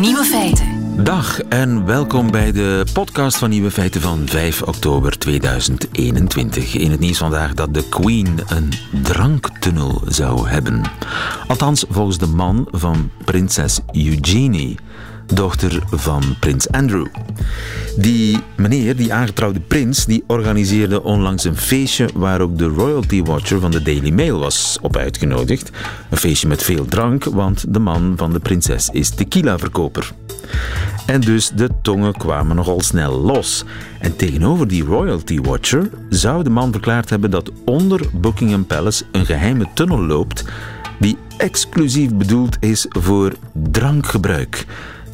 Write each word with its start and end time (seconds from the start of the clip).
Nieuwe 0.00 0.24
feiten. 0.24 1.04
Dag 1.04 1.40
en 1.40 1.86
welkom 1.86 2.30
bij 2.30 2.52
de 2.52 2.84
podcast 2.92 3.36
van 3.36 3.50
Nieuwe 3.50 3.70
Feiten 3.70 4.00
van 4.00 4.22
5 4.26 4.62
oktober 4.62 5.18
2021. 5.18 6.74
In 6.74 6.90
het 6.90 7.00
nieuws 7.00 7.18
vandaag 7.18 7.54
dat 7.54 7.74
de 7.74 7.88
Queen 7.88 8.38
een 8.46 8.72
dranktunnel 9.02 10.02
zou 10.06 10.48
hebben. 10.48 10.82
Althans, 11.46 11.84
volgens 11.88 12.18
de 12.18 12.26
man 12.26 12.68
van 12.70 13.10
prinses 13.24 13.80
Eugenie 13.92 14.78
dochter 15.34 15.82
van 15.90 16.22
prins 16.40 16.70
Andrew. 16.70 17.06
Die 17.96 18.38
meneer, 18.56 18.96
die 18.96 19.12
aangetrouwde 19.12 19.60
prins, 19.60 20.04
die 20.04 20.24
organiseerde 20.26 21.02
onlangs 21.02 21.44
een 21.44 21.56
feestje 21.56 22.08
waar 22.14 22.40
ook 22.40 22.58
de 22.58 22.66
royalty 22.66 23.22
watcher 23.22 23.60
van 23.60 23.70
de 23.70 23.82
Daily 23.82 24.10
Mail 24.10 24.38
was 24.38 24.78
op 24.82 24.96
uitgenodigd. 24.96 25.70
Een 26.10 26.16
feestje 26.16 26.48
met 26.48 26.62
veel 26.62 26.84
drank, 26.84 27.24
want 27.24 27.74
de 27.74 27.78
man 27.78 28.14
van 28.16 28.32
de 28.32 28.38
prinses 28.38 28.88
is 28.92 29.10
tequila-verkoper. 29.10 30.12
En 31.06 31.20
dus 31.20 31.50
de 31.50 31.70
tongen 31.82 32.12
kwamen 32.12 32.56
nogal 32.56 32.80
snel 32.80 33.20
los. 33.20 33.64
En 34.00 34.16
tegenover 34.16 34.68
die 34.68 34.84
royalty 34.84 35.40
watcher 35.40 35.90
zou 36.08 36.42
de 36.42 36.50
man 36.50 36.72
verklaard 36.72 37.10
hebben 37.10 37.30
dat 37.30 37.50
onder 37.64 38.00
Buckingham 38.12 38.66
Palace 38.66 39.04
een 39.12 39.26
geheime 39.26 39.66
tunnel 39.74 40.00
loopt 40.04 40.44
die 40.98 41.16
exclusief 41.36 42.14
bedoeld 42.14 42.56
is 42.60 42.86
voor 42.88 43.32
drankgebruik. 43.52 44.66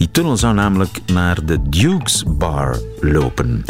Die 0.03 0.11
tunnel 0.11 0.37
zou 0.37 0.55
namelijk 0.55 1.01
naar 1.13 1.45
de 1.45 1.69
Duke's 1.69 2.25
Bar 2.27 2.79
lopen. 3.01 3.65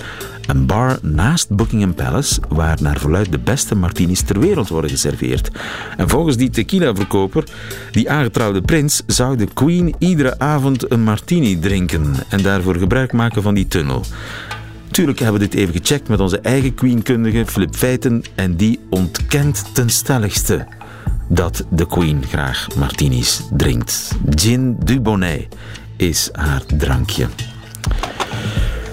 Een 0.47 0.67
bar 0.67 0.99
naast 1.03 1.57
Buckingham 1.57 1.95
Palace, 1.95 2.41
waar 2.49 2.79
naar 2.81 2.99
verluid 2.99 3.33
de 3.33 3.39
beste 3.39 3.75
martinis 3.75 4.23
ter 4.23 4.41
wereld 4.41 4.69
worden 4.69 4.91
geserveerd. 4.91 5.51
En 5.97 6.09
volgens 6.09 6.37
die 6.37 6.51
tequila-verkoper, 6.51 7.45
die 7.91 8.11
aangetrouwde 8.11 8.61
prins, 8.61 9.03
zou 9.06 9.37
de 9.37 9.47
Queen 9.55 9.95
iedere 9.98 10.39
avond 10.39 10.91
een 10.91 11.03
martini 11.03 11.59
drinken 11.59 12.15
en 12.29 12.43
daarvoor 12.43 12.77
gebruik 12.77 13.12
maken 13.12 13.43
van 13.43 13.55
die 13.55 13.69
tunnel. 13.69 14.05
Tuurlijk 14.91 15.19
hebben 15.19 15.41
we 15.41 15.49
dit 15.49 15.59
even 15.59 15.75
gecheckt 15.75 16.09
met 16.09 16.21
onze 16.21 16.41
eigen 16.41 16.75
Queen-kundige 16.75 17.47
Flip 17.47 17.75
Feiten 17.75 18.23
en 18.34 18.56
die 18.56 18.81
ontkent 18.91 19.75
ten 19.75 19.91
stelligste 19.91 20.67
dat 21.28 21.65
de 21.71 21.87
Queen 21.87 22.23
graag 22.28 22.69
martinis 22.77 23.43
drinkt. 23.51 24.17
Gin 24.31 24.77
du 24.84 25.01
Bonnet 25.01 25.49
is 26.03 26.28
haar 26.33 26.62
drankje. 26.77 27.27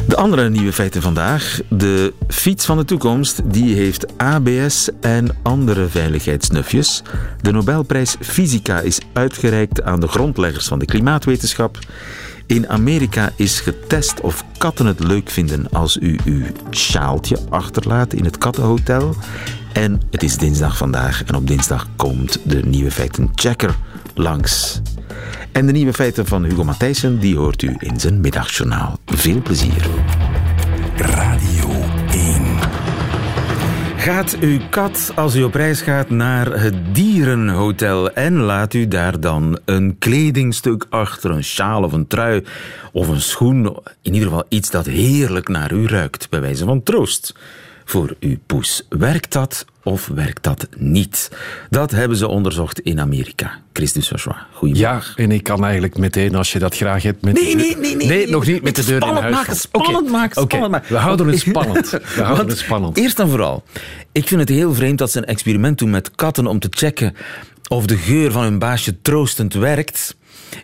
De 0.07 0.15
andere 0.15 0.49
nieuwe 0.49 0.73
feiten 0.73 1.01
vandaag. 1.01 1.59
De 1.69 2.13
fiets 2.27 2.65
van 2.65 2.77
de 2.77 2.85
toekomst 2.85 3.41
die 3.45 3.75
heeft 3.75 4.17
ABS 4.17 4.89
en 5.01 5.37
andere 5.41 5.87
veiligheidsnufjes. 5.87 7.01
De 7.41 7.51
Nobelprijs 7.51 8.15
Fysica 8.19 8.79
is 8.79 8.99
uitgereikt 9.13 9.83
aan 9.83 9.99
de 9.99 10.07
grondleggers 10.07 10.67
van 10.67 10.79
de 10.79 10.85
klimaatwetenschap. 10.85 11.79
In 12.45 12.69
Amerika 12.69 13.31
is 13.35 13.59
getest 13.59 14.21
of 14.21 14.43
katten 14.57 14.85
het 14.85 14.99
leuk 14.99 15.29
vinden 15.29 15.69
als 15.71 15.97
u 15.97 16.17
uw 16.25 16.43
sjaaltje 16.71 17.37
achterlaat 17.49 18.13
in 18.13 18.25
het 18.25 18.37
kattenhotel. 18.37 19.15
En 19.73 20.01
het 20.11 20.23
is 20.23 20.37
dinsdag 20.37 20.77
vandaag 20.77 21.23
en 21.23 21.35
op 21.35 21.47
dinsdag 21.47 21.87
komt 21.95 22.39
de 22.43 22.65
nieuwe 22.65 22.91
feiten 22.91 23.31
checker 23.35 23.75
langs. 24.13 24.81
En 25.51 25.65
de 25.65 25.71
nieuwe 25.71 25.93
feiten 25.93 26.25
van 26.25 26.43
Hugo 26.43 26.63
Matthijssen, 26.63 27.19
die 27.19 27.37
hoort 27.37 27.61
u 27.61 27.75
in 27.79 27.99
zijn 27.99 28.21
middagjournaal. 28.21 28.99
Veel 29.05 29.41
plezier. 29.41 29.87
Radio 30.95 31.69
1. 32.11 32.41
Gaat 33.97 34.37
uw 34.39 34.59
kat 34.69 35.11
als 35.15 35.35
u 35.35 35.43
op 35.43 35.53
reis 35.53 35.81
gaat 35.81 36.09
naar 36.09 36.61
het 36.61 36.95
dierenhotel 36.95 38.13
en 38.13 38.33
laat 38.37 38.73
u 38.73 38.87
daar 38.87 39.19
dan 39.19 39.59
een 39.65 39.95
kledingstuk 39.99 40.85
achter, 40.89 41.31
een 41.31 41.43
sjaal 41.43 41.83
of 41.83 41.93
een 41.93 42.07
trui 42.07 42.43
of 42.91 43.07
een 43.07 43.21
schoen, 43.21 43.65
in 44.01 44.13
ieder 44.13 44.27
geval 44.27 44.45
iets 44.49 44.71
dat 44.71 44.85
heerlijk 44.85 45.47
naar 45.47 45.71
u 45.71 45.87
ruikt, 45.87 46.29
bij 46.29 46.41
wijze 46.41 46.65
van 46.65 46.83
troost 46.83 47.35
voor 47.85 48.15
uw 48.19 48.37
poes. 48.45 48.85
Werkt 48.89 49.33
dat 49.33 49.65
of 49.89 50.07
werkt 50.07 50.43
dat 50.43 50.67
niet? 50.77 51.31
Dat 51.69 51.91
hebben 51.91 52.17
ze 52.17 52.27
onderzocht 52.27 52.79
in 52.79 52.99
Amerika. 52.99 53.59
Christus 53.73 54.09
Joshua, 54.09 54.47
goedemorgen. 54.53 55.13
Ja, 55.15 55.23
en 55.23 55.31
ik 55.31 55.43
kan 55.43 55.63
eigenlijk 55.63 55.97
meteen, 55.97 56.35
als 56.35 56.51
je 56.51 56.59
dat 56.59 56.75
graag 56.75 57.03
hebt... 57.03 57.21
Met 57.21 57.33
nee, 57.33 57.55
nee, 57.55 57.77
nee, 57.77 57.95
nee. 57.95 58.07
Nee, 58.07 58.29
nog 58.29 58.45
niet 58.45 58.63
met 58.63 58.75
de 58.75 58.85
deur 58.85 59.07
in 59.07 59.13
huis. 59.13 59.35
Maken, 59.35 59.55
spannend 59.55 60.09
maken, 60.09 60.41
spannend 60.41 60.71
maken. 60.71 60.93
We 60.93 60.97
houden 60.97 61.27
het 61.27 61.39
spannend. 61.49 61.89
We 61.89 62.21
houden 62.21 62.47
het 62.47 62.57
spannend. 62.57 62.97
Eerst 63.03 63.19
en 63.19 63.29
vooral, 63.29 63.63
ik 64.11 64.27
vind 64.27 64.39
het 64.39 64.49
heel 64.49 64.73
vreemd 64.73 64.97
dat 64.97 65.11
ze 65.11 65.17
een 65.17 65.25
experiment 65.25 65.77
doen 65.77 65.89
met 65.89 66.11
katten 66.15 66.47
om 66.47 66.59
te 66.59 66.67
checken 66.69 67.15
of 67.67 67.85
de 67.85 67.97
geur 67.97 68.31
van 68.31 68.43
hun 68.43 68.59
baasje 68.59 69.01
troostend 69.01 69.53
werkt 69.53 70.15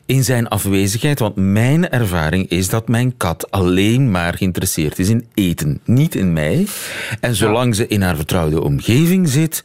in 0.06 0.24
zijn 0.24 0.48
afwezigheid. 0.48 1.20
Want 1.20 1.36
mijn 1.36 1.90
ervaring 1.90 2.50
is 2.50 2.70
dat 2.70 2.88
mijn 2.88 3.18
kat 3.18 3.52
alleen 3.52 4.12
maar 4.12 4.34
geïnteresseerd 4.34 5.00
is 5.00 5.10
in 5.10 5.28
eten, 5.34 5.80
niet 5.84 6.16
in 6.16 6.34
mij. 6.34 6.68
En 7.20 7.36
zolang 7.36 7.76
ze 7.76 7.88
in 7.88 8.02
haar 8.02 8.16
vertrouwde 8.16 8.62
omgeving 8.62 9.30
zit, 9.30 9.64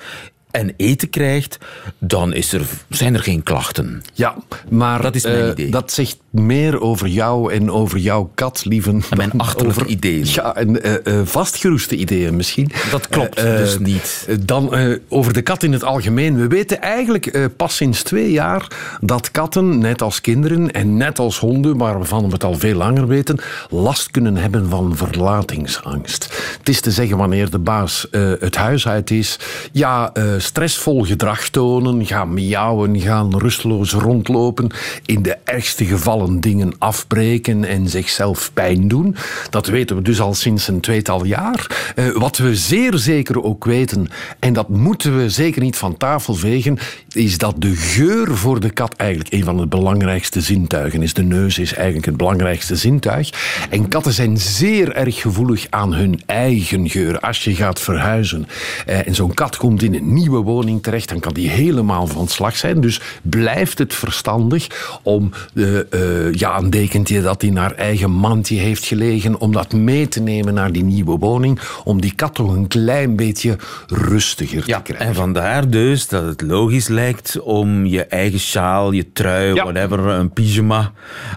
en 0.51 0.75
eten 0.77 1.11
krijgt, 1.11 1.59
dan 1.99 2.33
is 2.33 2.53
er, 2.53 2.67
zijn 2.89 3.15
er 3.15 3.23
geen 3.23 3.43
klachten. 3.43 4.03
Ja, 4.13 4.37
maar 4.69 5.03
dat, 5.03 5.15
is 5.15 5.23
mijn 5.23 5.45
uh, 5.45 5.51
idee. 5.51 5.71
dat 5.71 5.93
zegt 5.93 6.19
meer 6.31 6.81
over 6.81 7.09
jou 7.09 7.53
en 7.53 7.71
over 7.71 7.99
jouw 7.99 8.31
kat, 8.35 8.65
lieve. 8.65 8.91
En 8.91 9.03
mijn 9.17 9.33
achterlijke 9.37 9.81
over, 9.81 9.93
ideeën. 9.93 10.27
Ja, 10.27 10.57
en 10.57 10.87
uh, 10.87 10.95
uh, 11.05 11.21
vastgeroeste 11.25 11.97
ideeën 11.97 12.37
misschien. 12.37 12.71
Dat 12.91 13.09
klopt 13.09 13.37
dus 13.37 13.79
niet. 13.79 14.29
Dan 14.41 14.75
over 15.09 15.33
de 15.33 15.43
kat 15.43 15.63
in 15.63 15.73
het 15.73 15.85
algemeen. 15.85 16.37
We 16.37 16.47
weten 16.47 16.81
eigenlijk 16.81 17.49
pas 17.57 17.77
sinds 17.77 18.03
twee 18.03 18.31
jaar 18.31 18.67
dat 19.01 19.31
katten, 19.31 19.79
net 19.79 20.03
als 20.03 20.21
kinderen 20.21 20.71
en 20.71 20.97
net 20.97 21.19
als 21.19 21.39
honden, 21.39 21.77
maar 21.77 21.99
waarvan 21.99 22.27
we 22.27 22.33
het 22.33 22.45
al 22.45 22.59
veel 22.59 22.77
langer 22.77 23.07
weten, 23.07 23.39
last 23.71 24.11
kunnen 24.11 24.37
hebben 24.37 24.69
van 24.69 24.97
verlatingsangst. 24.97 26.55
Het 26.59 26.69
is 26.69 26.81
te 26.81 26.91
zeggen 26.91 27.17
wanneer 27.17 27.51
de 27.51 27.59
baas 27.59 28.07
het 28.41 28.57
huis 28.57 28.89
uit 28.89 29.11
is, 29.11 29.39
ja, 29.73 30.13
stressvol 30.39 31.05
gedrag 31.05 31.49
tonen, 31.49 32.07
gaan 32.07 32.35
miauwen, 32.35 33.01
gaan 33.01 33.39
rusteloos 33.39 33.93
rondlopen, 33.93 34.71
in 35.07 35.23
de 35.23 35.37
ergste 35.45 35.85
gevallen 35.85 36.19
dingen 36.29 36.73
afbreken 36.79 37.65
en 37.65 37.89
zichzelf 37.89 38.51
pijn 38.55 38.89
doen. 38.89 39.17
Dat 39.51 39.67
weten 39.67 39.97
we 39.97 40.03
dus 40.03 40.21
al 40.21 40.35
sinds 40.35 40.69
een 40.69 40.81
tweetal 40.81 41.25
jaar. 41.25 41.93
Uh, 41.95 42.17
wat 42.17 42.37
we 42.37 42.57
zeer 42.57 42.99
zeker 42.99 43.43
ook 43.43 43.65
weten, 43.65 44.09
en 44.39 44.53
dat 44.53 44.69
moeten 44.69 45.17
we 45.17 45.31
zeker 45.31 45.63
niet 45.63 45.77
van 45.77 45.97
tafel 45.97 46.35
vegen, 46.35 46.79
is 47.13 47.39
dat 47.39 47.55
de 47.59 47.77
geur 47.77 48.37
voor 48.37 48.61
de 48.61 48.71
kat 48.71 48.95
eigenlijk 48.97 49.33
een 49.33 49.45
van 49.45 49.57
de 49.57 49.67
belangrijkste 49.67 50.41
zintuigen 50.41 51.03
is. 51.03 51.15
De 51.15 51.23
neus 51.23 51.59
is 51.59 51.75
eigenlijk 51.75 52.07
het 52.07 52.17
belangrijkste 52.17 52.77
zintuig. 52.77 53.31
En 53.71 53.89
katten 53.89 54.13
zijn 54.13 54.39
zeer 54.39 54.93
erg 54.93 55.21
gevoelig 55.21 55.67
aan 55.71 55.95
hun 55.95 56.21
eigen 56.27 56.91
geur. 56.91 57.21
Als 57.21 57.45
je 57.45 57.55
gaat 57.55 57.81
verhuizen 57.81 58.47
uh, 58.89 59.07
en 59.07 59.15
zo'n 59.15 59.35
kat 59.35 59.57
komt 59.57 59.83
in 59.83 59.95
een 59.95 60.13
nieuwe 60.13 60.39
woning 60.39 60.83
terecht, 60.83 61.09
dan 61.09 61.21
kan 61.21 61.35
die 61.35 61.49
helemaal 61.49 62.07
van 62.07 62.29
slag 62.29 62.57
zijn. 62.57 62.81
Dus 62.81 63.01
blijft 63.23 63.79
het 63.79 63.95
verstandig 63.95 64.99
om 65.03 65.31
uh, 65.55 65.79
uh, 66.11 66.33
ja, 66.35 66.59
een 66.59 66.71
dekentje 66.71 67.23
dat 67.23 67.43
in 67.43 67.57
haar 67.57 67.73
eigen 67.75 68.11
mandje 68.11 68.57
heeft 68.57 68.85
gelegen, 68.85 69.41
om 69.41 69.53
dat 69.53 69.73
mee 69.73 70.09
te 70.09 70.21
nemen 70.21 70.55
naar 70.55 70.73
die 70.73 70.85
nieuwe 70.85 71.19
woning, 71.19 71.61
om 71.85 72.01
die 72.01 72.15
kat 72.15 72.35
toch 72.35 72.55
een 72.55 72.69
klein 72.69 73.17
beetje 73.17 73.57
rustiger 73.87 74.63
ja, 74.67 74.77
te 74.77 74.83
krijgen. 74.83 75.07
En 75.07 75.15
vandaar 75.15 75.69
dus 75.71 76.09
dat 76.09 76.25
het 76.25 76.43
logisch 76.43 76.89
lijkt 76.89 77.41
om 77.41 77.87
je 77.87 78.05
eigen 78.05 78.39
sjaal, 78.41 78.93
je 78.93 79.13
trui, 79.13 79.55
Ja. 79.55 79.63
whatever, 79.63 79.99
een 79.99 80.33
pyjama 80.33 80.93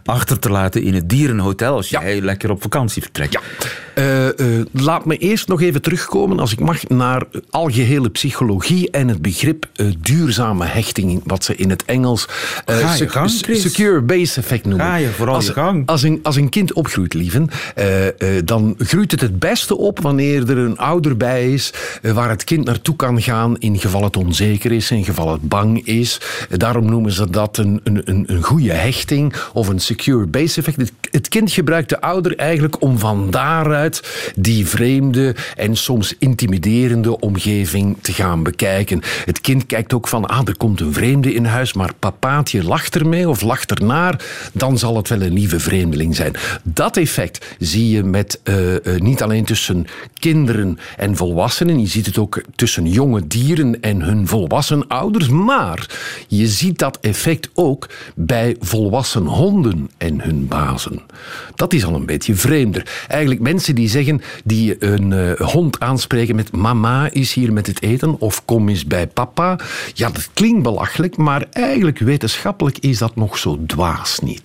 achter 0.05 0.39
te 0.39 0.49
laten 0.49 0.81
in 0.83 0.93
het 0.93 1.09
dierenhotel 1.09 1.75
als 1.75 1.89
Ja. 1.89 2.01
jij 2.01 2.21
lekker 2.21 2.49
op 2.51 2.61
vakantie 2.61 3.01
vertrekt. 3.01 3.33
Ja. 3.33 3.39
Eh, 3.95 4.27
eh, 4.27 4.65
laat 4.71 5.05
me 5.05 5.17
eerst 5.17 5.47
nog 5.47 5.61
even 5.61 5.81
terugkomen, 5.81 6.39
als 6.39 6.51
ik 6.51 6.59
mag, 6.59 6.87
naar 6.87 7.23
algehele 7.49 8.09
psychologie 8.09 8.89
en 8.91 9.07
het 9.07 9.21
begrip 9.21 9.65
eh, 9.75 9.85
duurzame 9.99 10.65
hechting, 10.65 11.21
wat 11.25 11.43
ze 11.43 11.55
in 11.55 11.69
het 11.69 11.85
Engels 11.85 12.27
eh, 12.65 12.93
secure 13.51 14.01
base 14.01 14.39
effect 14.39 14.62
noemen. 14.65 14.85
Ga 14.85 14.95
je 14.95 15.07
vooral 15.07 15.35
als, 15.35 15.45
je 15.45 15.53
gang. 15.53 15.87
Als 15.87 16.03
een, 16.03 16.19
als 16.23 16.35
een 16.35 16.49
kind 16.49 16.73
opgroeit, 16.73 17.13
lieven, 17.13 17.49
eh, 17.75 18.07
eh, 18.07 18.45
dan 18.45 18.75
groeit 18.77 19.11
het 19.11 19.21
het 19.21 19.39
beste 19.39 19.77
op 19.77 19.99
wanneer 19.99 20.49
er 20.49 20.57
een 20.57 20.77
ouder 20.77 21.17
bij 21.17 21.53
is 21.53 21.73
eh, 22.01 22.11
waar 22.11 22.29
het 22.29 22.43
kind 22.43 22.65
naartoe 22.65 22.95
kan 22.95 23.21
gaan 23.21 23.57
in 23.57 23.79
geval 23.79 24.03
het 24.03 24.17
onzeker 24.17 24.71
is, 24.71 24.91
in 24.91 25.03
geval 25.03 25.31
het 25.31 25.49
bang 25.49 25.85
is. 25.85 26.19
Daarom 26.49 26.85
noemen 26.85 27.11
ze 27.11 27.29
dat 27.29 27.57
een, 27.57 27.81
een, 27.83 28.01
een, 28.05 28.23
een 28.27 28.43
goede 28.43 28.71
hechting 28.71 29.33
of 29.53 29.67
een 29.67 29.79
secure 29.79 30.25
base 30.25 30.59
effect. 30.59 30.77
Het, 30.77 30.91
het 31.11 31.27
kind 31.27 31.51
gebruikt 31.51 31.89
de 31.89 32.01
ouder 32.01 32.37
eigenlijk 32.37 32.81
om 32.81 32.99
van 32.99 33.31
daaruit 33.31 33.81
uit 33.83 34.33
die 34.35 34.67
vreemde 34.67 35.35
en 35.55 35.75
soms 35.75 36.15
intimiderende 36.19 37.19
omgeving 37.19 37.97
te 38.01 38.13
gaan 38.13 38.43
bekijken. 38.43 39.01
Het 39.25 39.41
kind 39.41 39.65
kijkt 39.65 39.93
ook 39.93 40.07
van, 40.07 40.25
ah, 40.25 40.47
er 40.47 40.57
komt 40.57 40.79
een 40.79 40.93
vreemde 40.93 41.33
in 41.33 41.45
huis, 41.45 41.73
maar 41.73 41.93
papaatje 41.99 42.63
lacht 42.63 42.95
ermee 42.95 43.29
of 43.29 43.41
lacht 43.41 43.71
ernaar, 43.71 44.21
dan 44.53 44.77
zal 44.77 44.95
het 44.95 45.09
wel 45.09 45.21
een 45.21 45.33
lieve 45.33 45.59
vreemdeling 45.59 46.15
zijn. 46.15 46.33
Dat 46.63 46.97
effect 46.97 47.55
zie 47.59 47.89
je 47.89 48.03
met, 48.03 48.39
uh, 48.43 48.71
uh, 48.71 48.77
niet 48.97 49.21
alleen 49.21 49.45
tussen 49.45 49.85
kinderen 50.19 50.79
en 50.97 51.15
volwassenen, 51.15 51.79
je 51.79 51.87
ziet 51.87 52.05
het 52.05 52.17
ook 52.17 52.41
tussen 52.55 52.87
jonge 52.89 53.27
dieren 53.27 53.81
en 53.81 54.01
hun 54.01 54.27
volwassen 54.27 54.87
ouders, 54.87 55.29
maar 55.29 55.89
je 56.27 56.47
ziet 56.47 56.79
dat 56.79 56.97
effect 57.01 57.49
ook 57.53 57.89
bij 58.15 58.55
volwassen 58.59 59.25
honden 59.25 59.89
en 59.97 60.21
hun 60.21 60.47
bazen. 60.47 61.01
Dat 61.55 61.73
is 61.73 61.85
al 61.85 61.95
een 61.95 62.05
beetje 62.05 62.35
vreemder. 62.35 63.05
Eigenlijk 63.07 63.41
mensen 63.41 63.75
die 63.75 63.89
zeggen, 63.89 64.21
die 64.43 64.85
een 64.85 65.11
uh, 65.11 65.31
hond 65.31 65.79
aanspreken 65.79 66.35
met 66.35 66.51
mama 66.51 67.11
is 67.11 67.33
hier 67.33 67.53
met 67.53 67.67
het 67.67 67.81
eten 67.81 68.19
of 68.19 68.45
kom 68.45 68.69
eens 68.69 68.85
bij 68.85 69.07
papa. 69.07 69.59
Ja, 69.93 70.09
dat 70.09 70.29
klinkt 70.33 70.63
belachelijk, 70.63 71.17
maar 71.17 71.45
eigenlijk 71.51 71.99
wetenschappelijk 71.99 72.77
is 72.77 72.97
dat 72.97 73.15
nog 73.15 73.37
zo 73.37 73.59
dwaas 73.65 74.19
niet. 74.19 74.42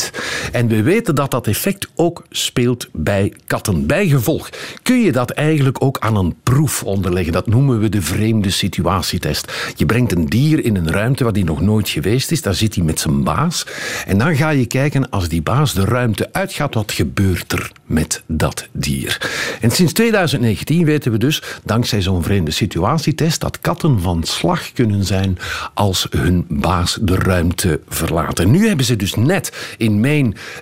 En 0.52 0.68
we 0.68 0.82
weten 0.82 1.14
dat 1.14 1.30
dat 1.30 1.46
effect 1.46 1.88
ook 1.94 2.24
speelt 2.30 2.88
bij 2.92 3.32
katten. 3.46 3.86
Bijgevolg 3.86 4.48
kun 4.82 5.00
je 5.00 5.12
dat 5.12 5.30
eigenlijk 5.30 5.82
ook 5.82 5.98
aan 5.98 6.16
een 6.16 6.34
proef 6.42 6.82
onderleggen. 6.82 7.32
Dat 7.32 7.46
noemen 7.46 7.80
we 7.80 7.88
de 7.88 8.02
vreemde 8.02 8.50
situatietest. 8.50 9.52
Je 9.76 9.86
brengt 9.86 10.12
een 10.12 10.26
dier 10.26 10.64
in 10.64 10.76
een 10.76 10.90
ruimte 10.90 11.24
waar 11.24 11.32
die 11.32 11.44
nog 11.44 11.60
nooit 11.60 11.88
geweest 11.88 12.30
is. 12.30 12.42
Daar 12.42 12.54
zit 12.54 12.74
hij 12.74 12.84
met 12.84 13.00
zijn 13.00 13.24
baas. 13.24 13.66
En 14.06 14.18
dan 14.18 14.36
ga 14.36 14.50
je 14.50 14.66
kijken, 14.66 15.10
als 15.10 15.28
die 15.28 15.42
baas 15.42 15.74
de 15.74 15.84
ruimte 15.84 16.28
uitgaat, 16.32 16.74
wat 16.74 16.92
gebeurt 16.92 17.52
er 17.52 17.72
met 17.86 18.22
dat 18.26 18.68
dier? 18.72 19.30
En 19.60 19.70
sinds 19.70 19.92
2019 19.92 20.84
weten 20.84 21.12
we 21.12 21.18
dus, 21.18 21.42
dankzij 21.64 22.02
zo'n 22.02 22.22
vreemde 22.22 22.50
situatietest, 22.50 23.40
dat 23.40 23.60
katten 23.60 24.00
van 24.00 24.24
slag 24.24 24.72
kunnen 24.72 25.04
zijn 25.04 25.38
als 25.74 26.06
hun 26.10 26.44
baas 26.48 26.98
de 27.00 27.14
ruimte 27.14 27.80
verlaat. 27.88 28.38
En 28.38 28.50
nu 28.50 28.66
hebben 28.66 28.86
ze 28.86 28.96
dus 28.96 29.14
net 29.14 29.74
in 29.76 29.87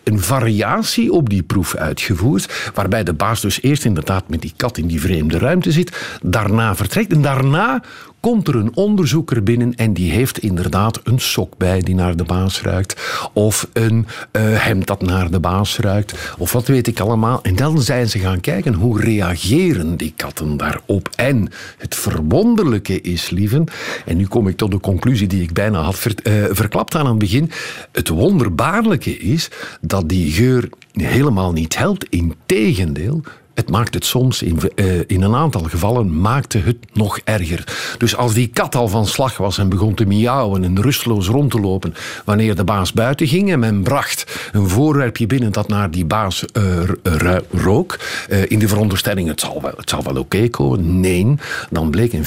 Een 0.05 0.21
variatie 0.21 1.13
op 1.13 1.31
die 1.31 1.43
proef 1.43 1.75
uitgevoerd, 1.75 2.71
waarbij 2.75 3.05
de 3.05 3.13
baas 3.13 3.41
dus 3.41 3.63
eerst 3.63 3.85
inderdaad 3.85 4.29
met 4.29 4.41
die 4.41 4.53
kat 4.57 4.79
in 4.79 4.87
die 4.87 5.01
vreemde 5.01 5.39
ruimte 5.39 5.73
zit, 5.73 6.19
daarna 6.23 6.77
vertrekt 6.77 7.13
en 7.13 7.23
daarna 7.23 7.83
komt 8.27 8.49
er 8.49 8.57
een 8.57 8.77
onderzoeker 8.77 9.43
binnen 9.43 9.75
en 9.75 9.93
die 9.93 10.11
heeft 10.11 10.39
inderdaad 10.39 11.01
een 11.05 11.19
sok 11.19 11.57
bij 11.57 11.81
die 11.81 11.95
naar 11.95 12.17
de 12.17 12.25
baas 12.25 12.63
ruikt. 12.63 13.21
Of 13.33 13.69
een 13.73 14.07
uh, 14.33 14.43
hemd 14.43 14.87
dat 14.87 15.03
naar 15.03 15.31
de 15.31 15.41
baas 15.41 15.79
ruikt. 15.79 16.35
Of 16.39 16.53
wat 16.53 16.67
weet 16.67 16.87
ik 16.87 17.01
allemaal. 17.01 17.43
En 17.43 17.57
dan 17.57 17.83
zijn 17.83 18.09
ze 18.09 18.19
gaan 18.19 18.41
kijken 18.41 18.75
hoe 18.75 19.01
reageren 19.01 19.97
die 19.97 20.13
katten 20.17 20.57
daarop. 20.57 21.11
En 21.15 21.49
het 21.79 21.95
verwonderlijke 21.95 23.01
is, 23.01 23.31
lieven, 23.31 23.65
en 24.05 24.17
nu 24.17 24.27
kom 24.27 24.49
ik 24.49 24.57
tot 24.57 24.71
de 24.71 24.81
conclusie 24.81 25.27
die 25.27 25.43
ik 25.43 25.53
bijna 25.53 25.81
had 25.81 25.99
ver, 25.99 26.15
uh, 26.23 26.45
verklapt 26.51 26.95
aan 26.95 27.07
het 27.07 27.19
begin. 27.19 27.51
Het 27.93 28.09
wonderbaarlijke 28.09 29.16
is 29.19 29.51
dat 29.81 30.09
die 30.09 30.33
geur 30.33 30.69
helemaal 30.93 31.53
niet 31.53 31.79
helpt. 31.79 32.09
Integendeel, 32.09 33.23
het 33.57 33.71
maakt 33.71 33.95
het 33.95 34.05
soms, 34.05 34.43
in, 34.43 34.59
uh, 34.75 35.01
in 35.07 35.23
een 35.23 35.35
aantal 35.35 35.63
gevallen, 35.63 36.21
maakte 36.21 36.59
het 36.59 36.77
nog 36.93 37.19
erger. 37.25 37.65
Dus 37.99 38.17
als 38.17 38.35
die 38.35 38.47
kat 38.47 38.75
al 38.75 38.89
van 38.89 39.07
slag 39.07 39.37
was 39.37 39.59
en 39.59 39.69
begon 39.69 39.95
te 39.95 40.05
miauwen 40.05 40.65
en 40.65 40.83
rustloos 40.83 41.27
rond 41.27 41.51
te 41.51 41.61
lopen 41.61 41.95
wanneer 42.25 42.55
de 42.55 42.65
baas 42.65 42.93
buiten 42.93 43.27
ging 43.27 43.53
en 43.53 43.59
men 43.59 43.83
bracht 43.83 44.51
een 44.53 44.69
voorwerpje 44.69 45.27
binnen 45.27 45.53
dat 45.53 45.69
naar 45.69 45.91
die 45.91 46.05
baas 46.05 46.45
uh, 46.53 47.39
rook, 47.51 47.99
uh, 48.31 48.51
in 48.51 48.59
de 48.59 48.69
veronderstelling 48.69 49.29
het 49.29 49.41
zal 49.41 49.63
wel, 49.63 49.75
het 49.77 49.91
zal 49.91 50.03
wel 50.03 50.13
oké 50.13 50.21
okay 50.21 50.49
komen, 50.49 51.01
nee, 51.01 51.35
dan 51.71 51.91
bleek 51.91 52.13
in 52.13 52.25
40% 52.25 52.27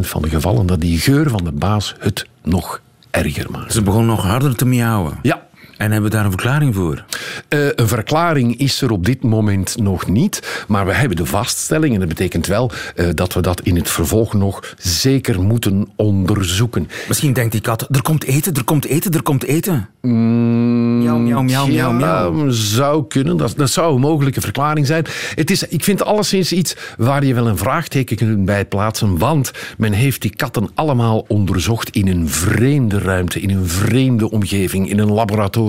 van 0.00 0.22
de 0.22 0.28
gevallen 0.28 0.66
dat 0.66 0.80
die 0.80 0.98
geur 0.98 1.30
van 1.30 1.44
de 1.44 1.52
baas 1.52 1.94
het 1.98 2.26
nog 2.42 2.80
erger 3.10 3.50
maakte. 3.50 3.72
Ze 3.72 3.82
begon 3.82 4.06
nog 4.06 4.22
harder 4.22 4.56
te 4.56 4.66
miauwen? 4.66 5.18
Ja. 5.22 5.47
En 5.78 5.92
hebben 5.92 6.10
we 6.10 6.16
daar 6.16 6.24
een 6.24 6.30
verklaring 6.30 6.74
voor? 6.74 7.04
Uh, 7.48 7.66
een 7.74 7.88
verklaring 7.88 8.58
is 8.58 8.80
er 8.82 8.90
op 8.90 9.04
dit 9.04 9.22
moment 9.22 9.76
nog 9.80 10.06
niet. 10.08 10.64
Maar 10.68 10.86
we 10.86 10.92
hebben 10.92 11.16
de 11.16 11.26
vaststelling. 11.26 11.94
En 11.94 12.00
dat 12.00 12.08
betekent 12.08 12.46
wel 12.46 12.70
uh, 12.96 13.08
dat 13.14 13.34
we 13.34 13.40
dat 13.40 13.60
in 13.60 13.76
het 13.76 13.90
vervolg 13.90 14.34
nog 14.34 14.74
zeker 14.78 15.42
moeten 15.42 15.88
onderzoeken. 15.96 16.88
Misschien 17.08 17.32
denkt 17.32 17.52
die 17.52 17.60
kat: 17.60 17.86
er 17.90 18.02
komt 18.02 18.24
eten, 18.24 18.54
er 18.54 18.64
komt 18.64 18.84
eten, 18.84 19.12
er 19.12 19.22
komt 19.22 19.44
eten. 19.44 19.88
Mm, 20.00 20.98
miauw, 20.98 21.18
miauw, 21.18 21.42
miauw, 21.42 21.66
miauw, 21.66 21.92
miauw. 21.92 22.50
Zou 22.50 23.06
kunnen. 23.06 23.36
Dat, 23.36 23.54
dat 23.56 23.70
zou 23.70 23.94
een 23.94 24.00
mogelijke 24.00 24.40
verklaring 24.40 24.86
zijn. 24.86 25.06
Het 25.34 25.50
is, 25.50 25.62
ik 25.62 25.84
vind 25.84 26.02
alleszins 26.02 26.52
iets 26.52 26.76
waar 26.96 27.24
je 27.24 27.34
wel 27.34 27.46
een 27.46 27.58
vraagteken 27.58 28.16
kunt 28.16 28.44
bij 28.44 28.64
plaatsen. 28.64 29.18
Want 29.18 29.50
men 29.76 29.92
heeft 29.92 30.22
die 30.22 30.36
katten 30.36 30.68
allemaal 30.74 31.24
onderzocht 31.28 31.90
in 31.90 32.08
een 32.08 32.28
vreemde 32.28 32.98
ruimte, 32.98 33.40
in 33.40 33.50
een 33.50 33.68
vreemde 33.68 34.30
omgeving, 34.30 34.90
in 34.90 34.98
een 34.98 35.12
laboratorium. 35.12 35.66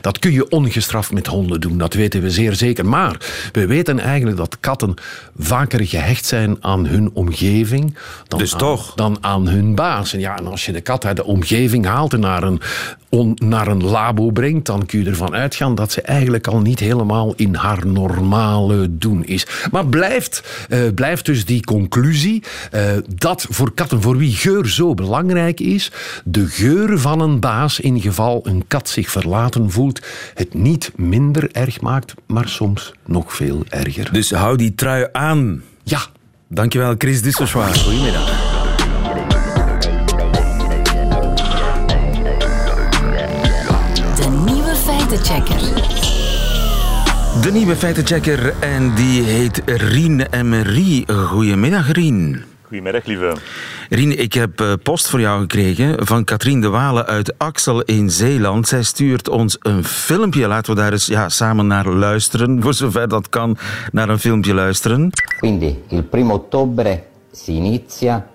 Dat 0.00 0.18
kun 0.18 0.32
je 0.32 0.48
ongestraft 0.48 1.12
met 1.12 1.26
honden 1.26 1.60
doen, 1.60 1.78
dat 1.78 1.94
weten 1.94 2.22
we 2.22 2.30
zeer 2.30 2.54
zeker. 2.54 2.86
Maar 2.86 3.16
we 3.52 3.66
weten 3.66 3.98
eigenlijk 3.98 4.36
dat 4.36 4.56
katten 4.60 4.94
vaker 5.38 5.86
gehecht 5.86 6.24
zijn 6.24 6.56
aan 6.60 6.86
hun 6.86 7.10
omgeving 7.12 7.96
dan, 8.28 8.38
dus 8.38 8.52
aan, 8.52 8.58
toch? 8.58 8.94
dan 8.94 9.18
aan 9.20 9.48
hun 9.48 9.74
baas. 9.74 10.12
En, 10.12 10.20
ja, 10.20 10.38
en 10.38 10.46
als 10.46 10.66
je 10.66 10.72
de 10.72 10.80
kat 10.80 11.04
uit 11.04 11.16
de 11.16 11.24
omgeving 11.24 11.84
haalt 11.84 12.12
en 12.12 12.20
naar 12.20 12.42
een, 12.42 12.60
on, 13.14 13.36
naar 13.44 13.66
een 13.66 13.84
labo 13.84 14.30
brengt, 14.30 14.66
dan 14.66 14.86
kun 14.86 14.98
je 14.98 15.10
ervan 15.10 15.34
uitgaan 15.34 15.74
dat 15.74 15.92
ze 15.92 16.00
eigenlijk 16.00 16.46
al 16.46 16.60
niet 16.60 16.78
helemaal 16.78 17.32
in 17.36 17.54
haar 17.54 17.86
normale 17.86 18.98
doen 18.98 19.24
is. 19.24 19.46
Maar 19.70 19.86
blijft, 19.86 20.66
uh, 20.68 20.80
blijft 20.94 21.26
dus 21.26 21.44
die 21.44 21.64
conclusie 21.64 22.42
uh, 22.74 22.80
dat 23.16 23.46
voor 23.50 23.74
katten 23.74 24.02
voor 24.02 24.16
wie 24.16 24.34
geur 24.34 24.68
zo 24.68 24.94
belangrijk 24.94 25.60
is, 25.60 25.90
de 26.24 26.46
geur 26.46 26.98
van 26.98 27.20
een 27.20 27.40
baas 27.40 27.80
in 27.80 28.00
geval 28.00 28.40
een 28.44 28.64
kat 28.66 28.88
zich 28.88 29.10
verlaat 29.10 29.56
voelt, 29.66 30.00
het 30.34 30.54
niet 30.54 30.92
minder 30.96 31.48
erg 31.52 31.80
maakt, 31.80 32.14
maar 32.26 32.48
soms 32.48 32.92
nog 33.06 33.34
veel 33.34 33.64
erger. 33.68 34.12
Dus 34.12 34.30
hou 34.30 34.56
die 34.56 34.74
trui 34.74 35.08
aan. 35.12 35.62
Ja. 35.82 36.00
Dankjewel, 36.48 36.94
Chris 36.98 37.22
Dussersoir. 37.22 37.74
Goedemiddag. 37.74 38.61
Feitenchecker. 45.16 45.60
De 47.42 47.50
nieuwe 47.52 47.76
feitenchecker 47.76 48.54
en 48.60 48.94
die 48.94 49.22
heet 49.22 49.62
Rien 49.66 50.26
Emery. 50.30 51.04
Goedemiddag, 51.06 51.92
Rien. 51.92 52.44
Goedemiddag, 52.62 53.04
lieve. 53.04 53.36
Rien, 53.88 54.18
ik 54.18 54.32
heb 54.32 54.78
post 54.82 55.08
voor 55.08 55.20
jou 55.20 55.40
gekregen 55.40 56.06
van 56.06 56.24
Katrien 56.24 56.60
de 56.60 56.68
Walen 56.68 57.06
uit 57.06 57.38
Axel 57.38 57.82
in 57.82 58.10
Zeeland. 58.10 58.68
Zij 58.68 58.82
stuurt 58.82 59.28
ons 59.28 59.56
een 59.60 59.84
filmpje. 59.84 60.46
Laten 60.46 60.74
we 60.74 60.80
daar 60.80 60.92
eens 60.92 61.06
ja, 61.06 61.28
samen 61.28 61.66
naar 61.66 61.88
luisteren, 61.88 62.62
voor 62.62 62.74
zover 62.74 63.08
dat 63.08 63.28
kan, 63.28 63.56
naar 63.90 64.08
een 64.08 64.18
filmpje 64.18 64.54
luisteren. 64.54 65.10
Quindi, 65.38 65.82
il 65.88 66.02
primo 66.02 66.34
ottobre 66.34 67.02
si 67.32 67.52
inizia 67.52 68.26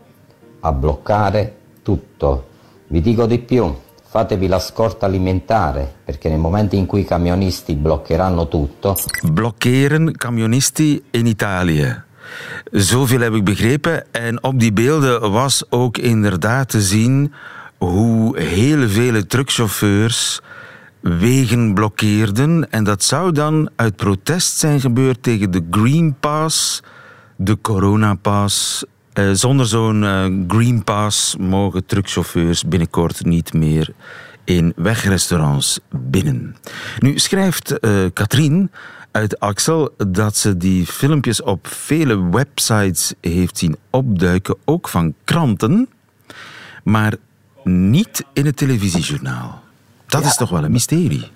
a 0.63 0.71
bloccare 0.71 1.53
tutto. 1.83 2.47
Vi 2.87 3.02
dico 3.02 3.25
di 3.25 3.40
più, 3.40 3.75
fatevi 4.09 4.47
la 4.47 4.59
scorta 4.59 5.06
alimentare, 5.06 5.94
perché 6.06 6.30
nel 6.30 6.40
momento 6.40 6.76
in 6.76 6.85
cui 6.85 7.02
i 7.02 7.06
camionisti 7.06 7.76
bloccheranno 7.76 8.47
tutto... 8.47 8.95
Blokkeren 9.31 10.16
camionisti 10.16 11.04
in 11.11 11.26
Italië. 11.26 12.04
Zoveel 12.71 13.19
heb 13.19 13.33
ik 13.33 13.44
begrepen. 13.44 14.06
En 14.11 14.44
op 14.44 14.59
die 14.59 14.73
beelden 14.73 15.31
was 15.31 15.64
ook 15.69 15.97
inderdaad 15.97 16.69
te 16.69 16.81
zien 16.81 17.33
hoe 17.78 18.40
heel 18.40 18.90
vele 18.90 19.26
truckchauffeurs 19.26 20.42
wegen 21.02 21.73
blokkeerden. 21.73 22.71
En 22.71 22.83
dat 22.83 23.04
zou 23.04 23.31
dan 23.31 23.69
uit 23.76 23.95
protest 23.95 24.57
zijn 24.57 24.80
gebeurd 24.80 25.23
tegen 25.23 25.52
de 25.52 25.68
Green 25.71 26.16
Pass, 26.19 26.83
de 27.35 27.57
Corona 27.61 28.14
Pass. 28.14 28.85
Eh, 29.18 29.30
zonder 29.31 29.66
zo'n 29.66 30.02
uh, 30.02 30.26
Green 30.47 30.83
Pass 30.83 31.36
mogen 31.40 31.86
truckchauffeurs 31.86 32.64
binnenkort 32.64 33.26
niet 33.26 33.54
meer 33.54 33.94
in 34.44 34.74
wegrestaurants 34.76 35.80
binnen. 35.90 36.56
Nu 37.00 37.19
schrijft 37.19 37.74
uh, 37.81 38.06
Katrien 38.14 38.71
uit 39.12 39.40
Axel 39.40 39.94
dat 40.07 40.36
ze 40.36 40.57
die 40.57 40.86
filmpjes 40.86 41.42
op 41.42 41.68
vele 41.68 42.30
websites 42.30 43.14
heeft 43.21 43.57
zien 43.57 43.78
opduiken, 43.90 44.57
ook 44.66 44.88
van 44.88 45.14
kranten, 45.24 45.90
maar 46.83 47.14
niet 47.64 48.26
in 48.33 48.45
het 48.45 48.57
televisiejournaal. 48.57 49.64
Dat 50.07 50.21
ja. 50.21 50.28
is 50.28 50.36
toch 50.36 50.50
wel 50.50 50.64
een 50.64 50.71
mysterie. 50.71 51.28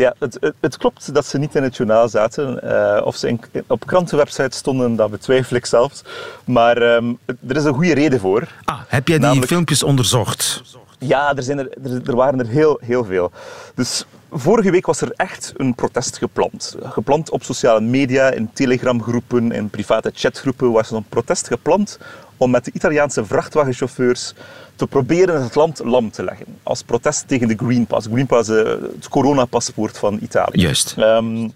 Ja, 0.00 0.14
het, 0.18 0.36
het, 0.40 0.54
het, 0.60 0.76
klopt 0.76 1.14
dat 1.14 1.26
ze 1.26 1.38
niet 1.38 1.54
in 1.54 1.62
het 1.62 1.76
journaal 1.76 2.08
zaten. 2.08 2.60
Uh, 2.64 3.06
of 3.06 3.16
ze 3.16 3.28
in, 3.28 3.40
op 3.66 3.86
krantenwebsites 3.86 4.58
stonden, 4.58 4.96
dat 4.96 5.10
betwijfel 5.10 5.56
ik 5.56 5.66
zelfs. 5.66 6.02
Maar 6.44 6.82
um, 6.82 7.18
er 7.48 7.56
is 7.56 7.64
een 7.64 7.74
goede 7.74 7.94
reden 7.94 8.20
voor. 8.20 8.48
Ah, 8.64 8.80
heb 8.86 9.08
jij 9.08 9.16
die 9.16 9.26
Namelijk, 9.26 9.52
filmpjes 9.52 9.82
onderzocht? 9.82 10.62
Ja, 10.98 11.36
er, 11.36 11.42
zijn 11.42 11.58
er, 11.58 11.68
er, 11.84 12.08
er, 12.08 12.16
waren 12.16 12.38
er 12.38 12.46
heel, 12.46 12.80
heel 12.82 13.04
veel. 13.04 13.32
Dus 13.74 14.04
vorige 14.30 14.70
week 14.70 14.86
was 14.86 15.00
er 15.00 15.12
echt 15.16 15.52
een 15.56 15.74
protest 15.74 16.18
gepland. 16.18 16.76
Gepland 16.82 17.30
op 17.30 17.42
sociale 17.42 17.80
media, 17.80 18.30
in 18.30 18.50
telegramgroepen, 18.52 19.52
in 19.52 19.70
private 19.70 20.10
chatgroepen 20.14 20.72
was 20.72 20.90
er 20.90 20.96
een 20.96 21.08
protest 21.08 21.46
gepland 21.46 21.98
om 22.36 22.50
met 22.50 22.64
de 22.64 22.70
Italiaanse 22.74 23.24
vrachtwagenchauffeurs 23.24 24.34
te 24.76 24.86
proberen 24.86 25.42
het 25.42 25.54
land 25.54 25.80
lam 25.84 26.10
te 26.10 26.24
leggen. 26.24 26.46
Als 26.62 26.82
protest 26.82 27.28
tegen 27.28 27.48
de 27.48 27.54
Green 27.56 27.86
Pass. 27.86 28.06
Green 28.06 28.26
Pass, 28.26 28.48
eh, 28.48 28.64
het 28.94 29.08
coronapaspoort 29.08 29.98
van 29.98 30.18
Italië. 30.22 30.60
Juist. 30.60 30.94
Ehm, 30.98 31.48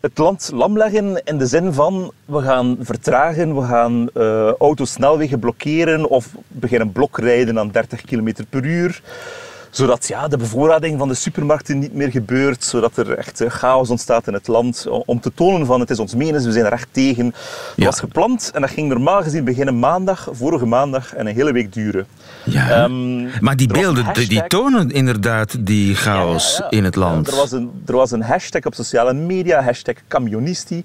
het 0.00 0.18
land 0.18 0.50
lam 0.52 0.76
leggen 0.76 1.22
in 1.24 1.38
de 1.38 1.46
zin 1.46 1.72
van 1.72 2.12
we 2.24 2.42
gaan 2.42 2.76
vertragen, 2.80 3.54
we 3.54 3.66
gaan 3.66 4.08
uh, 4.14 4.52
autosnelwegen 4.52 5.38
blokkeren 5.38 6.08
of 6.08 6.28
beginnen 6.48 6.92
blokrijden 6.92 7.58
aan 7.58 7.70
30 7.70 8.00
km 8.00 8.32
per 8.50 8.64
uur 8.64 9.02
zodat 9.74 10.08
ja, 10.08 10.28
de 10.28 10.36
bevoorrading 10.36 10.98
van 10.98 11.08
de 11.08 11.14
supermarkten 11.14 11.78
niet 11.78 11.94
meer 11.94 12.10
gebeurt, 12.10 12.64
zodat 12.64 12.96
er 12.96 13.12
echt 13.12 13.40
eh, 13.40 13.50
chaos 13.50 13.90
ontstaat 13.90 14.26
in 14.26 14.32
het 14.32 14.46
land. 14.46 14.86
Om 15.06 15.20
te 15.20 15.32
tonen 15.34 15.66
van 15.66 15.80
het 15.80 15.90
is 15.90 15.98
ons 15.98 16.14
menens, 16.14 16.44
we 16.44 16.52
zijn 16.52 16.64
er 16.64 16.72
echt 16.72 16.88
tegen. 16.90 17.30
Dat 17.30 17.72
ja. 17.76 17.84
was 17.84 17.98
gepland 17.98 18.50
en 18.54 18.60
dat 18.60 18.70
ging 18.70 18.88
normaal 18.88 19.22
gezien 19.22 19.44
beginnen 19.44 19.78
maandag, 19.78 20.28
vorige 20.32 20.66
maandag 20.66 21.14
en 21.14 21.26
een 21.26 21.34
hele 21.34 21.52
week 21.52 21.72
duren. 21.72 22.06
Ja. 22.44 22.84
Um, 22.84 23.30
maar 23.40 23.56
die 23.56 23.68
beelden 23.68 24.06
die 24.14 24.46
tonen 24.46 24.90
inderdaad 24.90 25.66
die 25.66 25.94
chaos 25.94 26.56
ja, 26.58 26.70
in 26.70 26.84
het 26.84 26.96
land. 26.96 27.28
er, 27.28 27.36
was 27.36 27.52
een, 27.52 27.70
er 27.86 27.96
was 27.96 28.10
een 28.10 28.22
hashtag 28.22 28.64
op 28.64 28.74
sociale 28.74 29.12
media, 29.12 29.62
hashtag 29.62 29.94
camionisti. 30.08 30.84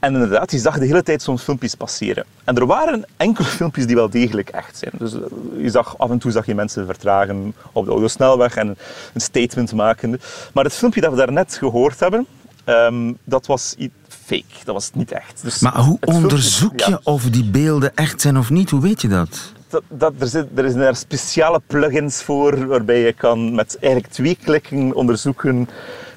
En 0.00 0.12
inderdaad, 0.12 0.50
je 0.50 0.58
zag 0.58 0.78
de 0.78 0.86
hele 0.86 1.02
tijd 1.02 1.22
zo'n 1.22 1.38
filmpjes 1.38 1.74
passeren. 1.74 2.24
En 2.44 2.56
er 2.56 2.66
waren 2.66 3.04
enkele 3.16 3.48
filmpjes 3.48 3.86
die 3.86 3.96
wel 3.96 4.10
degelijk 4.10 4.48
echt 4.48 4.78
zijn. 4.78 4.92
Dus 4.98 5.14
eh, 5.14 5.20
je 5.58 5.70
zag, 5.70 5.98
af 5.98 6.10
en 6.10 6.18
toe 6.18 6.30
zag 6.30 6.46
je 6.46 6.54
mensen 6.54 6.86
vertragen 6.86 7.54
op 7.72 7.84
de 7.84 7.90
autosnelweg 7.90 8.56
en 8.56 8.68
een 9.14 9.20
statement 9.20 9.72
maken. 9.72 10.20
Maar 10.52 10.64
het 10.64 10.72
filmpje 10.72 11.00
dat 11.00 11.10
we 11.10 11.16
daarnet 11.16 11.56
gehoord 11.56 12.00
hebben, 12.00 12.26
um, 12.64 13.18
dat 13.24 13.46
was 13.46 13.74
fake. 14.08 14.64
Dat 14.64 14.74
was 14.74 14.90
niet 14.94 15.12
echt. 15.12 15.42
Dus 15.42 15.58
maar 15.58 15.76
hoe 15.76 15.98
onderzoek 16.04 16.80
je 16.80 17.00
of 17.02 17.22
die 17.22 17.44
beelden 17.44 17.94
echt 17.94 18.20
zijn 18.20 18.38
of 18.38 18.50
niet? 18.50 18.70
Hoe 18.70 18.80
weet 18.80 19.02
je 19.02 19.08
dat? 19.08 19.52
Dat, 19.68 19.82
dat, 19.88 20.12
er, 20.18 20.26
zit, 20.26 20.46
er 20.54 20.70
zijn 20.70 20.82
er 20.82 20.96
speciale 20.96 21.60
plugins 21.66 22.22
voor 22.22 22.66
waarbij 22.66 23.00
je 23.00 23.12
kan 23.12 23.54
met 23.54 23.76
eigenlijk 23.80 24.12
twee 24.12 24.38
klikken 24.42 24.94
onderzoeken, 24.94 25.68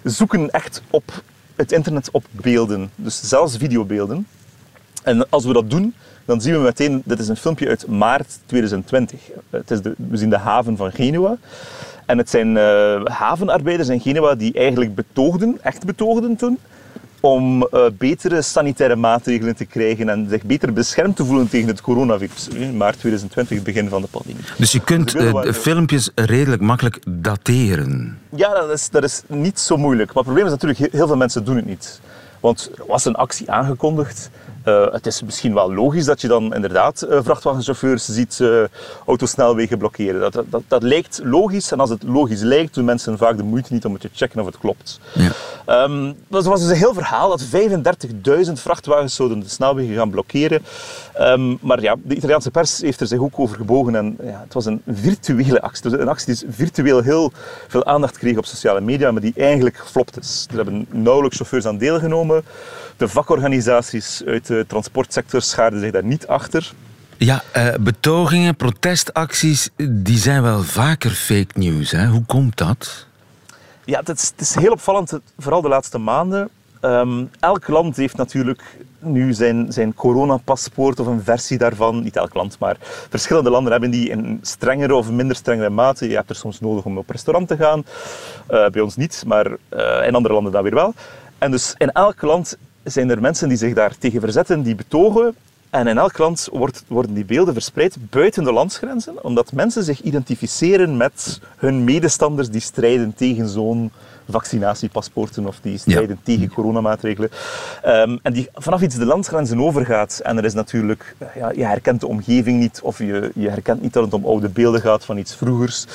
zoeken 0.03 0.49
echt 0.49 0.81
op 0.89 1.23
het 1.61 1.71
internet 1.71 2.11
op 2.11 2.25
beelden, 2.31 2.91
dus 2.95 3.21
zelfs 3.23 3.57
videobeelden. 3.57 4.27
En 5.03 5.29
als 5.29 5.45
we 5.45 5.53
dat 5.53 5.69
doen, 5.69 5.93
dan 6.25 6.41
zien 6.41 6.53
we 6.53 6.59
meteen, 6.59 7.01
dit 7.05 7.19
is 7.19 7.27
een 7.27 7.35
filmpje 7.35 7.67
uit 7.67 7.87
maart 7.87 8.39
2020. 8.45 9.19
Het 9.49 9.71
is 9.71 9.81
de, 9.81 9.93
we 9.97 10.17
zien 10.17 10.29
de 10.29 10.37
haven 10.37 10.77
van 10.77 10.91
Genua. 10.91 11.37
En 12.05 12.17
het 12.17 12.29
zijn 12.29 12.55
uh, 12.55 13.05
havenarbeiders 13.05 13.89
in 13.89 13.99
Genua 13.99 14.35
die 14.35 14.53
eigenlijk 14.53 14.95
betoogden, 14.95 15.57
echt 15.61 15.85
betoogden 15.85 16.35
toen, 16.35 16.57
om 17.21 17.67
uh, 17.71 17.85
betere 17.97 18.41
sanitaire 18.41 18.95
maatregelen 18.95 19.55
te 19.55 19.65
krijgen 19.65 20.09
en 20.09 20.27
zich 20.29 20.43
beter 20.43 20.73
beschermd 20.73 21.15
te 21.15 21.25
voelen 21.25 21.49
tegen 21.49 21.67
het 21.67 21.81
coronavirus. 21.81 22.47
In 22.47 22.77
maart 22.77 22.99
2020, 22.99 23.55
het 23.55 23.65
begin 23.65 23.89
van 23.89 24.01
de 24.01 24.07
pandemie. 24.07 24.43
Dus 24.57 24.71
je 24.71 24.79
kunt 24.79 25.15
uh, 25.15 25.41
de 25.41 25.53
filmpjes 25.53 26.09
redelijk 26.15 26.61
makkelijk 26.61 26.99
dateren? 27.07 28.19
Ja, 28.29 28.53
dat 28.53 28.69
is, 28.69 28.89
dat 28.89 29.03
is 29.03 29.21
niet 29.27 29.59
zo 29.59 29.77
moeilijk. 29.77 30.07
Maar 30.07 30.23
het 30.23 30.33
probleem 30.33 30.45
is 30.45 30.51
natuurlijk, 30.51 30.93
heel 30.93 31.07
veel 31.07 31.17
mensen 31.17 31.45
doen 31.45 31.55
het 31.55 31.65
niet. 31.65 32.01
Want 32.39 32.71
er 32.77 32.85
was 32.87 33.05
een 33.05 33.15
actie 33.15 33.51
aangekondigd. 33.51 34.29
Uh, 34.65 34.91
het 34.91 35.05
is 35.05 35.23
misschien 35.23 35.53
wel 35.53 35.73
logisch 35.73 36.05
dat 36.05 36.21
je 36.21 36.27
dan 36.27 36.53
inderdaad 36.53 37.05
uh, 37.09 37.19
vrachtwagenchauffeurs 37.23 38.05
ziet 38.05 38.39
uh, 38.41 38.63
autosnelwegen 39.05 39.77
blokkeren. 39.77 40.19
Dat, 40.19 40.43
dat, 40.49 40.61
dat, 40.67 40.83
lijkt 40.83 41.21
logisch. 41.23 41.71
En 41.71 41.79
als 41.79 41.89
het 41.89 42.03
logisch 42.03 42.41
lijkt, 42.41 42.73
doen 42.73 42.85
mensen 42.85 43.17
vaak 43.17 43.37
de 43.37 43.43
moeite 43.43 43.73
niet 43.73 43.85
om 43.85 43.93
het 43.93 44.01
te 44.01 44.09
checken 44.13 44.39
of 44.39 44.45
het 44.45 44.57
klopt. 44.57 44.99
Ja. 45.13 45.83
Um, 45.83 46.15
dat 46.27 46.45
was 46.45 46.59
dus 46.59 46.69
een 46.69 46.75
heel 46.75 46.93
verhaal 46.93 47.29
dat 47.29 47.45
35.000 48.45 48.51
vrachtwagens 48.53 49.15
zouden 49.15 49.39
de 49.39 49.49
snelwegen 49.49 49.95
gaan 49.95 50.09
blokkeren. 50.09 50.65
Um, 51.19 51.57
maar 51.61 51.81
ja, 51.81 51.95
de 52.03 52.15
Italiaanse 52.15 52.51
pers 52.51 52.81
heeft 52.81 53.01
er 53.01 53.07
zich 53.07 53.19
ook 53.19 53.39
over 53.39 53.55
gebogen. 53.55 53.95
En 53.95 54.17
ja, 54.23 54.41
het 54.43 54.53
was 54.53 54.65
een 54.65 54.81
virtuele 54.87 55.61
actie. 55.61 55.99
Een 55.99 56.07
actie 56.07 56.35
die 56.35 56.45
virtueel 56.49 57.01
heel 57.01 57.31
veel 57.67 57.85
aandacht 57.85 58.17
kreeg 58.17 58.37
op 58.37 58.45
sociale 58.45 58.81
media, 58.81 59.11
maar 59.11 59.21
die 59.21 59.33
eigenlijk 59.35 59.77
geflopt 59.77 60.19
is. 60.19 60.47
Er 60.49 60.55
hebben 60.55 60.87
nauwelijks 60.91 61.37
chauffeurs 61.37 61.65
aan 61.65 61.77
deelgenomen. 61.77 62.43
De 62.97 63.07
vakorganisaties 63.07 64.21
uit 64.25 64.49
de 64.57 64.65
transportsector 64.67 65.41
schaarden 65.41 65.79
zich 65.79 65.91
daar 65.91 66.03
niet 66.03 66.27
achter. 66.27 66.71
Ja, 67.17 67.43
uh, 67.57 67.73
betogingen, 67.79 68.55
protestacties, 68.55 69.69
die 69.89 70.17
zijn 70.17 70.41
wel 70.41 70.63
vaker 70.63 71.11
fake 71.11 71.59
news. 71.59 71.91
Hè? 71.91 72.07
Hoe 72.07 72.25
komt 72.25 72.57
dat? 72.57 73.05
Ja, 73.85 73.99
het 73.99 74.09
is, 74.09 74.31
het 74.31 74.41
is 74.41 74.55
heel 74.55 74.71
opvallend, 74.71 75.19
vooral 75.37 75.61
de 75.61 75.67
laatste 75.67 75.97
maanden. 75.97 76.49
Um, 76.81 77.29
elk 77.39 77.67
land 77.67 77.95
heeft 77.95 78.17
natuurlijk 78.17 78.61
nu 78.99 79.33
zijn, 79.33 79.71
zijn 79.71 79.93
coronapaspoort 79.93 80.99
of 80.99 81.07
een 81.07 81.23
versie 81.23 81.57
daarvan. 81.57 82.03
Niet 82.03 82.15
elk 82.15 82.33
land, 82.33 82.59
maar 82.59 82.77
verschillende 83.09 83.49
landen 83.49 83.71
hebben 83.71 83.91
die 83.91 84.09
in 84.09 84.39
strengere 84.41 84.95
of 84.95 85.09
minder 85.09 85.35
strengere 85.35 85.69
mate. 85.69 86.09
Je 86.09 86.15
hebt 86.15 86.29
er 86.29 86.35
soms 86.35 86.59
nodig 86.59 86.83
om 86.83 86.97
op 86.97 87.09
restaurant 87.09 87.47
te 87.47 87.57
gaan. 87.57 87.85
Uh, 88.51 88.69
bij 88.69 88.81
ons 88.81 88.95
niet, 88.95 89.23
maar 89.27 89.47
uh, 89.47 90.07
in 90.07 90.15
andere 90.15 90.33
landen 90.33 90.51
dan 90.51 90.63
weer 90.63 90.73
wel. 90.73 90.93
En 91.37 91.51
dus 91.51 91.75
in 91.77 91.91
elk 91.91 92.21
land 92.21 92.57
zijn 92.83 93.09
er 93.09 93.21
mensen 93.21 93.49
die 93.49 93.57
zich 93.57 93.73
daar 93.73 93.97
tegen 93.97 94.19
verzetten, 94.19 94.61
die 94.61 94.75
betogen. 94.75 95.35
En 95.69 95.87
in 95.87 95.97
elk 95.97 96.17
land 96.17 96.49
wordt, 96.51 96.83
worden 96.87 97.13
die 97.13 97.25
beelden 97.25 97.53
verspreid 97.53 97.97
buiten 98.09 98.43
de 98.43 98.51
landsgrenzen, 98.51 99.23
omdat 99.23 99.51
mensen 99.51 99.83
zich 99.83 100.01
identificeren 100.01 100.97
met 100.97 101.39
hun 101.57 101.83
medestanders 101.83 102.49
die 102.49 102.61
strijden 102.61 103.13
tegen 103.13 103.49
zo'n 103.49 103.91
vaccinatiepaspoorten 104.29 105.47
of 105.47 105.59
die 105.61 105.77
strijden 105.77 106.19
tegen 106.23 106.49
coronamaatregelen. 106.49 107.29
Um, 107.85 108.19
en 108.21 108.33
die 108.33 108.49
vanaf 108.53 108.81
iets 108.81 108.95
de 108.95 109.05
landsgrenzen 109.05 109.59
overgaat. 109.61 110.19
En 110.23 110.37
er 110.37 110.45
is 110.45 110.53
natuurlijk, 110.53 111.15
ja, 111.35 111.51
je 111.51 111.65
herkent 111.65 111.99
de 111.99 112.07
omgeving 112.07 112.59
niet 112.59 112.79
of 112.83 112.97
je, 112.97 113.31
je 113.35 113.49
herkent 113.49 113.81
niet 113.81 113.93
dat 113.93 114.03
het 114.03 114.13
om 114.13 114.25
oude 114.25 114.49
beelden 114.49 114.81
gaat 114.81 115.05
van 115.05 115.17
iets 115.17 115.35
vroegers. 115.35 115.85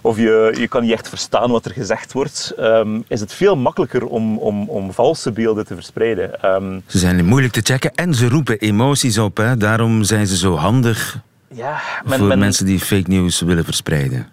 Of 0.00 0.16
je, 0.16 0.54
je 0.58 0.68
kan 0.68 0.82
niet 0.82 0.92
echt 0.92 1.08
verstaan 1.08 1.50
wat 1.50 1.64
er 1.64 1.72
gezegd 1.72 2.12
wordt. 2.12 2.52
Um, 2.58 3.04
is 3.08 3.20
het 3.20 3.32
veel 3.32 3.56
makkelijker 3.56 4.06
om, 4.06 4.38
om, 4.38 4.68
om 4.68 4.92
valse 4.92 5.32
beelden 5.32 5.66
te 5.66 5.74
verspreiden. 5.74 6.54
Um, 6.54 6.82
ze 6.86 6.98
zijn 6.98 7.24
moeilijk 7.24 7.52
te 7.52 7.60
checken 7.60 7.94
en 7.94 8.14
ze 8.14 8.28
roepen 8.28 8.58
emoties 8.58 9.18
op. 9.18 9.36
Hè? 9.36 9.56
Daarom 9.56 10.04
zijn 10.04 10.26
ze 10.26 10.36
zo 10.36 10.56
handig 10.56 11.18
ja, 11.54 11.80
men, 12.04 12.18
voor 12.18 12.28
men, 12.28 12.38
mensen 12.38 12.66
die 12.66 12.80
fake 12.80 13.10
news 13.10 13.40
willen 13.40 13.64
verspreiden. 13.64 14.26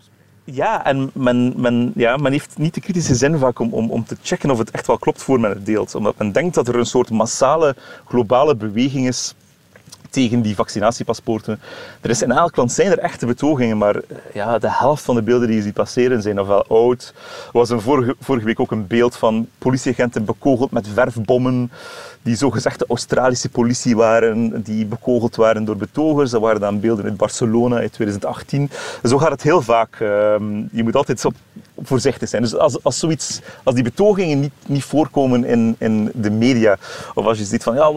Ja, 0.48 0.86
en 0.86 1.10
men, 1.14 1.54
men, 1.56 1.92
ja, 1.96 2.18
men 2.18 2.32
heeft 2.32 2.58
niet 2.58 2.74
de 2.74 2.82
kritische 2.82 3.16
zin 3.16 3.38
vaak 3.38 3.60
om, 3.60 3.74
om, 3.74 3.92
om 3.92 4.06
te 4.06 4.18
checken 4.22 4.52
of 4.52 4.58
het 4.58 4.72
echt 4.72 4.88
wel 4.88 4.98
klopt 4.98 5.22
voor 5.22 5.40
men 5.40 5.50
het 5.50 5.66
deelt. 5.66 5.96
Omdat 5.96 6.18
men 6.18 6.32
denkt 6.32 6.56
dat 6.56 6.68
er 6.68 6.75
een 6.75 6.86
soort 6.86 7.10
massale 7.10 7.75
globale 8.08 8.56
beweging 8.56 9.08
is 9.08 9.36
tegen 10.15 10.41
die 10.41 10.55
vaccinatiepaspoorten. 10.55 11.60
Er 12.01 12.10
is 12.10 12.22
in 12.22 12.31
elk 12.31 12.55
land 12.55 12.72
zijn 12.72 12.91
er 12.91 13.00
echte 13.00 13.25
betogingen, 13.25 13.77
maar 13.77 13.95
ja, 14.34 14.57
de 14.57 14.72
helft 14.72 15.03
van 15.03 15.15
de 15.15 15.22
beelden 15.22 15.48
die 15.48 15.57
je 15.57 15.63
ziet 15.63 15.74
passeren 15.74 16.22
zijn 16.22 16.39
ofwel 16.39 16.65
oud. 16.67 17.13
Er 17.45 17.51
was 17.51 17.69
een 17.69 17.81
vorige, 17.81 18.15
vorige 18.19 18.45
week 18.45 18.60
ook 18.60 18.72
een 18.72 18.88
beeld 18.88 19.15
van 19.15 19.48
politieagenten 19.57 20.25
bekogeld 20.25 20.72
met 20.72 20.88
verfbommen 20.93 21.72
die 22.25 22.36
zogezegde 22.36 22.86
Australische 22.88 23.50
politie 23.50 23.95
waren, 23.95 24.63
die 24.63 24.86
bekogeld 24.86 25.36
waren 25.36 25.65
door 25.65 25.77
betogers. 25.77 26.31
Dat 26.31 26.41
waren 26.41 26.62
dan 26.62 26.79
beelden 26.79 27.05
uit 27.05 27.17
Barcelona 27.17 27.79
in 27.79 27.89
2018. 27.89 28.69
Zo 29.03 29.17
gaat 29.17 29.31
het 29.31 29.41
heel 29.41 29.62
vaak. 29.62 29.95
Ehm, 30.00 30.43
je 30.72 30.84
moet 30.84 30.95
altijd 30.95 31.25
op 31.25 31.36
voorzichtig 31.82 32.29
zijn. 32.29 32.41
Dus 32.41 32.55
als, 32.55 32.84
als, 32.84 33.00
zoiets, 33.00 33.41
als 33.63 33.75
die 33.75 33.84
betogingen 33.84 34.39
niet, 34.39 34.53
niet 34.65 34.84
voorkomen 34.84 35.46
in, 35.46 35.75
in 35.77 36.12
de 36.13 36.32
media, 36.32 36.77
of 37.13 37.25
als 37.25 37.38
je 37.38 37.46
ziet 37.46 37.63
van 37.63 37.75
ja, 37.75 37.91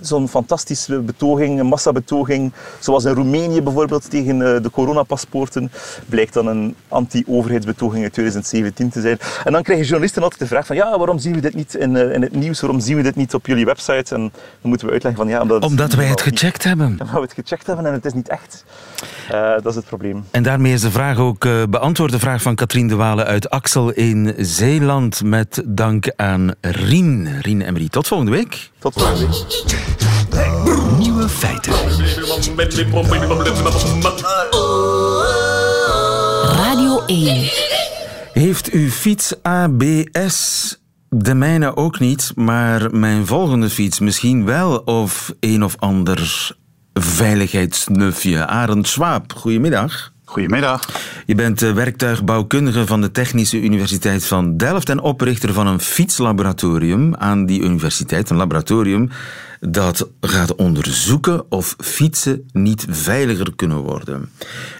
zo'n 0.00 0.28
fantastische 0.28 0.98
betoging, 0.98 1.60
een 1.60 1.66
massabetoging, 1.66 2.52
zoals 2.78 3.04
in 3.04 3.14
Roemenië 3.14 3.62
bijvoorbeeld 3.62 4.10
tegen 4.10 4.54
eh, 4.54 4.62
de 4.62 4.70
coronapaspoorten, 4.70 5.72
blijkt 6.06 6.34
dan 6.34 6.46
een 6.46 6.74
anti-overheidsbetoging 6.88 8.02
uit 8.02 8.12
2017 8.12 8.90
te 8.90 9.00
zijn. 9.00 9.18
En 9.44 9.52
dan 9.52 9.62
krijgen 9.62 9.84
journalisten 9.84 10.22
altijd 10.22 10.40
de 10.40 10.46
vraag 10.46 10.66
van 10.66 10.76
ja, 10.76 10.98
waarom 10.98 11.18
zien 11.18 11.34
we 11.34 11.40
dit 11.40 11.54
niet 11.54 11.74
in, 11.74 11.96
eh, 11.96 12.12
in 12.14 12.22
het 12.22 12.32
nieuws, 12.32 12.60
waarom 12.60 12.80
zien 12.80 12.96
we 12.96 13.02
dit 13.02 13.16
niet 13.16 13.34
op 13.34 13.46
jullie 13.46 13.64
website? 13.64 14.14
En 14.14 14.20
dan 14.20 14.30
moeten 14.60 14.86
we 14.86 14.92
uitleggen 14.92 15.22
van 15.22 15.30
ja, 15.30 15.40
omdat, 15.40 15.64
omdat 15.64 15.92
wij 15.92 16.06
het 16.06 16.20
gecheckt 16.20 16.64
hebben. 16.64 16.86
Omdat 16.86 17.10
we 17.10 17.20
het 17.20 17.32
gecheckt 17.32 17.66
hebben 17.66 17.86
en 17.86 17.92
het 17.92 18.04
is 18.04 18.12
niet 18.12 18.28
echt. 18.28 18.64
Uh, 19.32 19.52
dat 19.52 19.66
is 19.66 19.74
het 19.74 19.84
probleem. 19.84 20.24
En 20.30 20.42
daarmee 20.42 20.72
is 20.72 20.80
de 20.80 20.90
vraag 20.90 21.18
ook 21.18 21.44
uh, 21.44 21.62
beantwoord, 21.70 22.10
de 22.10 22.18
vraag 22.18 22.42
van 22.42 22.54
Katrien 22.54 22.88
de 22.88 22.94
Uit 23.18 23.50
Axel 23.50 23.90
in 23.90 24.34
Zeeland. 24.38 25.22
Met 25.22 25.62
dank 25.66 26.12
aan 26.16 26.50
Rien. 26.60 27.40
Rien 27.40 27.60
Emery. 27.60 27.88
Tot 27.88 28.06
volgende 28.06 28.32
week. 28.32 28.70
Tot 28.78 28.94
volgende 28.94 29.26
week. 29.26 30.98
Nieuwe 30.98 31.28
feiten. 31.28 31.72
Radio 36.42 37.02
1. 37.06 37.50
Heeft 38.32 38.70
uw 38.70 38.90
fiets 38.90 39.34
ABS? 39.42 40.78
De 41.08 41.34
mijne 41.34 41.76
ook 41.76 41.98
niet, 41.98 42.32
maar 42.34 42.94
mijn 42.94 43.26
volgende 43.26 43.70
fiets 43.70 43.98
misschien 43.98 44.44
wel. 44.44 44.78
Of 44.78 45.34
een 45.40 45.64
of 45.64 45.76
ander 45.78 46.50
veiligheidsnufje. 46.94 48.46
Arend 48.46 48.88
Swaap, 48.88 49.32
goedemiddag. 49.32 50.12
Goedemiddag. 50.30 50.88
Je 51.26 51.34
bent 51.34 51.62
eh, 51.62 51.72
werktuigbouwkundige 51.72 52.86
van 52.86 53.00
de 53.00 53.10
Technische 53.10 53.60
Universiteit 53.60 54.24
van 54.24 54.56
Delft 54.56 54.88
en 54.88 55.00
oprichter 55.00 55.52
van 55.52 55.66
een 55.66 55.80
fietslaboratorium 55.80 57.16
aan 57.16 57.46
die 57.46 57.60
universiteit. 57.62 58.30
Een 58.30 58.36
laboratorium 58.36 59.10
dat 59.60 60.08
gaat 60.20 60.54
onderzoeken 60.54 61.44
of 61.48 61.74
fietsen 61.78 62.48
niet 62.52 62.86
veiliger 62.88 63.54
kunnen 63.56 63.78
worden. 63.78 64.30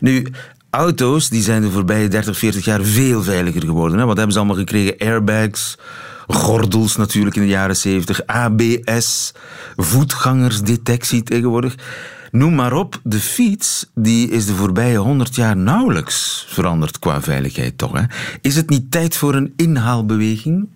Nu, 0.01 0.27
auto's 0.71 1.29
die 1.29 1.43
zijn 1.43 1.63
de 1.63 1.71
voorbije 1.71 2.09
30, 2.09 2.39
40 2.39 2.65
jaar 2.65 2.83
veel 2.83 3.23
veiliger 3.23 3.63
geworden. 3.63 4.07
Wat 4.07 4.17
hebben 4.17 4.33
ze 4.33 4.39
allemaal 4.39 4.57
gekregen? 4.57 4.99
Airbags, 4.99 5.79
gordels 6.27 6.97
natuurlijk 6.97 7.37
in 7.37 7.43
de 7.43 7.49
jaren 7.49 7.77
70, 7.77 8.27
ABS, 8.27 9.33
voetgangersdetectie 9.77 11.23
tegenwoordig. 11.23 11.75
Noem 12.31 12.55
maar 12.55 12.73
op, 12.73 13.01
de 13.03 13.19
fiets 13.19 13.91
die 13.95 14.31
is 14.31 14.47
de 14.47 14.55
voorbije 14.55 14.97
100 14.97 15.35
jaar 15.35 15.57
nauwelijks 15.57 16.47
veranderd 16.49 16.99
qua 16.99 17.21
veiligheid, 17.21 17.79
toch? 17.79 17.93
Hè? 17.93 18.03
Is 18.41 18.57
het 18.57 18.71
niet 18.71 18.91
tijd 18.91 19.17
voor 19.17 19.35
een 19.35 19.53
inhaalbeweging? 19.57 20.69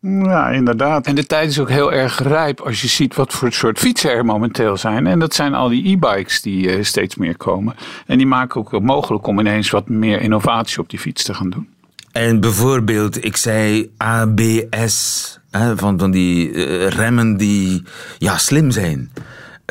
Ja, 0.00 0.48
inderdaad. 0.48 1.06
En 1.06 1.14
de 1.14 1.26
tijd 1.26 1.50
is 1.50 1.58
ook 1.58 1.68
heel 1.68 1.92
erg 1.92 2.22
rijp 2.22 2.60
als 2.60 2.80
je 2.80 2.88
ziet 2.88 3.14
wat 3.14 3.32
voor 3.32 3.52
soort 3.52 3.78
fietsen 3.78 4.10
er 4.10 4.24
momenteel 4.24 4.76
zijn. 4.76 5.06
En 5.06 5.18
dat 5.18 5.34
zijn 5.34 5.54
al 5.54 5.68
die 5.68 5.90
e-bikes 5.90 6.42
die 6.42 6.76
uh, 6.76 6.84
steeds 6.84 7.16
meer 7.16 7.36
komen. 7.36 7.74
En 8.06 8.18
die 8.18 8.26
maken 8.26 8.60
ook 8.60 8.80
mogelijk 8.80 9.26
om 9.26 9.38
ineens 9.38 9.70
wat 9.70 9.88
meer 9.88 10.20
innovatie 10.20 10.78
op 10.78 10.90
die 10.90 10.98
fiets 10.98 11.22
te 11.22 11.34
gaan 11.34 11.50
doen. 11.50 11.68
En 12.12 12.40
bijvoorbeeld, 12.40 13.24
ik 13.24 13.36
zei 13.36 13.90
ABS, 13.96 15.38
hè, 15.50 15.76
van, 15.76 15.98
van 15.98 16.10
die 16.10 16.50
uh, 16.50 16.88
remmen 16.88 17.36
die 17.36 17.82
ja, 18.18 18.38
slim 18.38 18.70
zijn. 18.70 19.10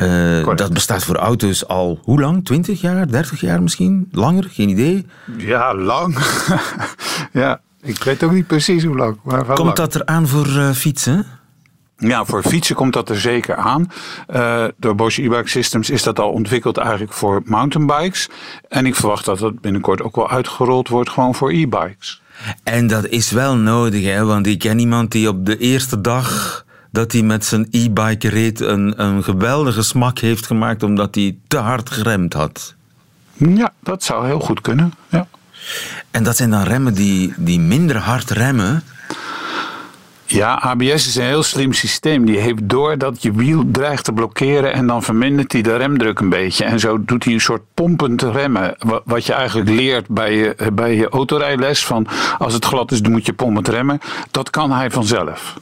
Uh, 0.02 0.56
dat 0.56 0.72
bestaat 0.72 1.04
voor 1.04 1.16
auto's 1.16 1.66
al 1.66 2.00
hoe 2.02 2.20
lang? 2.20 2.44
20 2.44 2.80
jaar, 2.80 3.08
30 3.08 3.40
jaar 3.40 3.62
misschien? 3.62 4.08
Langer? 4.12 4.44
Geen 4.50 4.68
idee? 4.68 5.06
Ja, 5.36 5.74
lang. 5.74 6.18
ja, 7.32 7.60
ik 7.82 8.02
weet 8.02 8.22
ook 8.22 8.32
niet 8.32 8.46
precies 8.46 8.84
hoe 8.84 8.96
lang. 8.96 9.18
Maar 9.22 9.44
Komt 9.44 9.58
lang. 9.58 9.74
dat 9.74 9.94
eraan 9.94 10.26
voor 10.26 10.46
uh, 10.46 10.70
fietsen? 10.70 11.26
Ja, 11.96 12.24
voor 12.24 12.42
fietsen 12.42 12.76
komt 12.76 12.92
dat 12.92 13.08
er 13.08 13.20
zeker 13.20 13.56
aan. 13.56 13.90
Uh, 14.34 14.64
door 14.76 14.94
Bosch 14.94 15.18
e-bike 15.18 15.48
systems 15.48 15.90
is 15.90 16.02
dat 16.02 16.18
al 16.18 16.30
ontwikkeld 16.30 16.76
eigenlijk 16.76 17.12
voor 17.12 17.42
mountainbikes. 17.44 18.28
En 18.68 18.86
ik 18.86 18.94
verwacht 18.94 19.24
dat 19.24 19.38
dat 19.38 19.60
binnenkort 19.60 20.02
ook 20.02 20.16
wel 20.16 20.30
uitgerold 20.30 20.88
wordt 20.88 21.10
gewoon 21.10 21.34
voor 21.34 21.50
e-bikes. 21.50 22.22
En 22.62 22.86
dat 22.86 23.06
is 23.06 23.30
wel 23.30 23.56
nodig, 23.56 24.04
hè? 24.04 24.24
want 24.24 24.46
ik 24.46 24.58
ken 24.58 24.78
iemand 24.78 25.12
die 25.12 25.28
op 25.28 25.46
de 25.46 25.58
eerste 25.58 26.00
dag 26.00 26.66
dat 26.90 27.12
hij 27.12 27.22
met 27.22 27.44
zijn 27.44 27.68
e-bike 27.70 28.28
reed 28.28 28.60
een, 28.60 29.02
een 29.02 29.24
geweldige 29.24 29.82
smak 29.82 30.18
heeft 30.18 30.46
gemaakt 30.46 30.82
omdat 30.82 31.14
hij 31.14 31.36
te 31.48 31.56
hard 31.56 31.90
geremd 31.90 32.32
had. 32.32 32.74
Ja, 33.32 33.72
dat 33.82 34.02
zou 34.02 34.26
heel 34.26 34.40
goed 34.40 34.60
kunnen. 34.60 34.92
Ja. 35.08 35.26
En 36.10 36.22
dat 36.22 36.36
zijn 36.36 36.50
dan 36.50 36.62
remmen 36.62 36.94
die, 36.94 37.32
die 37.36 37.60
minder 37.60 37.96
hard 37.96 38.30
remmen. 38.30 38.82
Ja, 40.26 40.54
ABS 40.54 41.06
is 41.06 41.16
een 41.16 41.24
heel 41.24 41.42
slim 41.42 41.72
systeem. 41.72 42.26
Die 42.26 42.38
heeft 42.38 42.68
door 42.68 42.98
dat 42.98 43.22
je 43.22 43.32
wiel 43.32 43.64
dreigt 43.72 44.04
te 44.04 44.12
blokkeren 44.12 44.72
en 44.72 44.86
dan 44.86 45.02
vermindert 45.02 45.52
hij 45.52 45.62
de 45.62 45.76
remdruk 45.76 46.18
een 46.18 46.28
beetje. 46.28 46.64
En 46.64 46.80
zo 46.80 47.04
doet 47.04 47.24
hij 47.24 47.32
een 47.32 47.40
soort 47.40 47.62
pompend 47.74 48.22
remmen. 48.22 48.76
Wat 49.04 49.26
je 49.26 49.32
eigenlijk 49.32 49.68
leert 49.68 50.08
bij 50.08 50.36
je, 50.36 50.72
bij 50.72 50.94
je 50.94 51.08
autorijles 51.08 51.86
van 51.86 52.06
als 52.38 52.52
het 52.52 52.64
glad 52.64 52.92
is, 52.92 53.02
dan 53.02 53.12
moet 53.12 53.26
je 53.26 53.32
pompend 53.32 53.68
remmen. 53.68 53.98
Dat 54.30 54.50
kan 54.50 54.72
hij 54.72 54.90
vanzelf. 54.90 55.56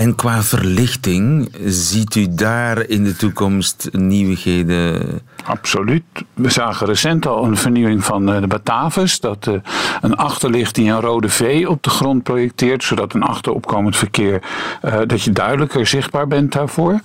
En 0.00 0.14
qua 0.14 0.42
verlichting, 0.42 1.48
ziet 1.64 2.14
u 2.14 2.26
daar 2.30 2.88
in 2.88 3.04
de 3.04 3.16
toekomst 3.16 3.88
nieuwigheden? 3.92 5.02
Absoluut. 5.44 6.02
We 6.34 6.50
zagen 6.50 6.86
recent 6.86 7.26
al 7.26 7.44
een 7.44 7.56
vernieuwing 7.56 8.04
van 8.04 8.26
de 8.26 8.46
Batavus. 8.46 9.20
Dat 9.20 9.50
een 10.00 10.16
achterlicht 10.16 10.74
die 10.74 10.90
een 10.90 11.00
rode 11.00 11.28
V 11.28 11.64
op 11.68 11.82
de 11.82 11.90
grond 11.90 12.22
projecteert. 12.22 12.84
Zodat 12.84 13.14
een 13.14 13.22
achteropkomend 13.22 13.96
verkeer, 13.96 14.42
dat 15.06 15.22
je 15.22 15.32
duidelijker 15.32 15.86
zichtbaar 15.86 16.26
bent 16.26 16.52
daarvoor. 16.52 17.00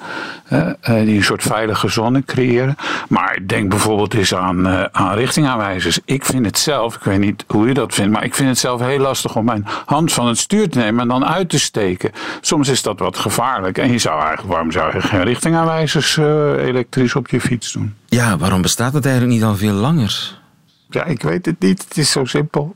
Die 0.81 1.15
een 1.15 1.23
soort 1.23 1.43
veilige 1.43 1.87
zone 1.87 2.23
creëren. 2.23 2.75
Maar 3.09 3.39
denk 3.45 3.69
bijvoorbeeld 3.69 4.13
eens 4.13 4.35
aan, 4.35 4.67
aan 4.93 5.15
richtingaanwijzers. 5.15 5.99
Ik 6.05 6.25
vind 6.25 6.45
het 6.45 6.57
zelf, 6.57 6.95
ik 6.95 7.03
weet 7.03 7.19
niet 7.19 7.43
hoe 7.47 7.67
u 7.67 7.73
dat 7.73 7.93
vindt. 7.93 8.11
Maar 8.11 8.23
ik 8.23 8.35
vind 8.35 8.49
het 8.49 8.57
zelf 8.57 8.81
heel 8.81 8.99
lastig 8.99 9.35
om 9.35 9.45
mijn 9.45 9.65
hand 9.85 10.13
van 10.13 10.27
het 10.27 10.37
stuur 10.37 10.69
te 10.69 10.77
nemen 10.77 11.01
en 11.01 11.07
dan 11.07 11.25
uit 11.25 11.49
te 11.49 11.59
steken. 11.59 12.11
Soms 12.41 12.67
is 12.67 12.83
dat 12.85 12.99
wat 12.99 13.17
gevaarlijk. 13.17 13.77
En 13.77 13.91
je 13.91 13.97
zou 13.97 14.19
eigenlijk, 14.19 14.49
waarom 14.49 14.71
zou 14.71 14.93
je 14.93 15.01
geen 15.01 15.23
richtingaanwijzers 15.23 16.17
uh, 16.17 16.25
elektrisch 16.65 17.15
op 17.15 17.27
je 17.27 17.41
fiets 17.41 17.71
doen? 17.71 17.93
Ja, 18.05 18.37
waarom 18.37 18.61
bestaat 18.61 18.93
het 18.93 19.05
eigenlijk 19.05 19.35
niet 19.35 19.43
al 19.43 19.55
veel 19.55 19.73
langer? 19.73 20.39
Ja, 20.89 21.05
ik 21.05 21.21
weet 21.21 21.45
het 21.45 21.59
niet. 21.59 21.83
Het 21.87 21.97
is 21.97 22.11
zo 22.11 22.25
simpel. 22.25 22.75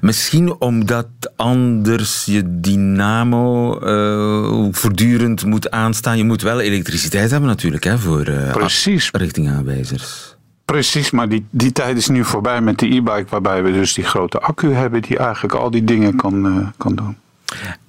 Misschien 0.00 0.60
omdat 0.60 1.06
anders 1.36 2.24
je 2.24 2.60
dynamo 2.60 3.78
uh, 3.82 4.68
voortdurend 4.70 5.44
moet 5.44 5.70
aanstaan. 5.70 6.16
Je 6.16 6.24
moet 6.24 6.42
wel 6.42 6.60
elektriciteit 6.60 7.30
hebben 7.30 7.48
natuurlijk 7.48 7.84
hè, 7.84 7.98
voor 7.98 8.28
uh, 8.28 8.52
Precies. 8.52 9.10
richtingaanwijzers. 9.12 10.36
Precies, 10.64 11.10
maar 11.10 11.28
die, 11.28 11.46
die 11.50 11.72
tijd 11.72 11.96
is 11.96 12.08
nu 12.08 12.24
voorbij 12.24 12.60
met 12.60 12.78
de 12.78 12.86
e-bike, 12.86 13.26
waarbij 13.28 13.62
we 13.62 13.72
dus 13.72 13.94
die 13.94 14.04
grote 14.04 14.40
accu 14.40 14.72
hebben 14.72 15.02
die 15.02 15.18
eigenlijk 15.18 15.54
al 15.54 15.70
die 15.70 15.84
dingen 15.84 16.16
kan, 16.16 16.46
uh, 16.46 16.66
kan 16.76 16.94
doen. 16.94 17.16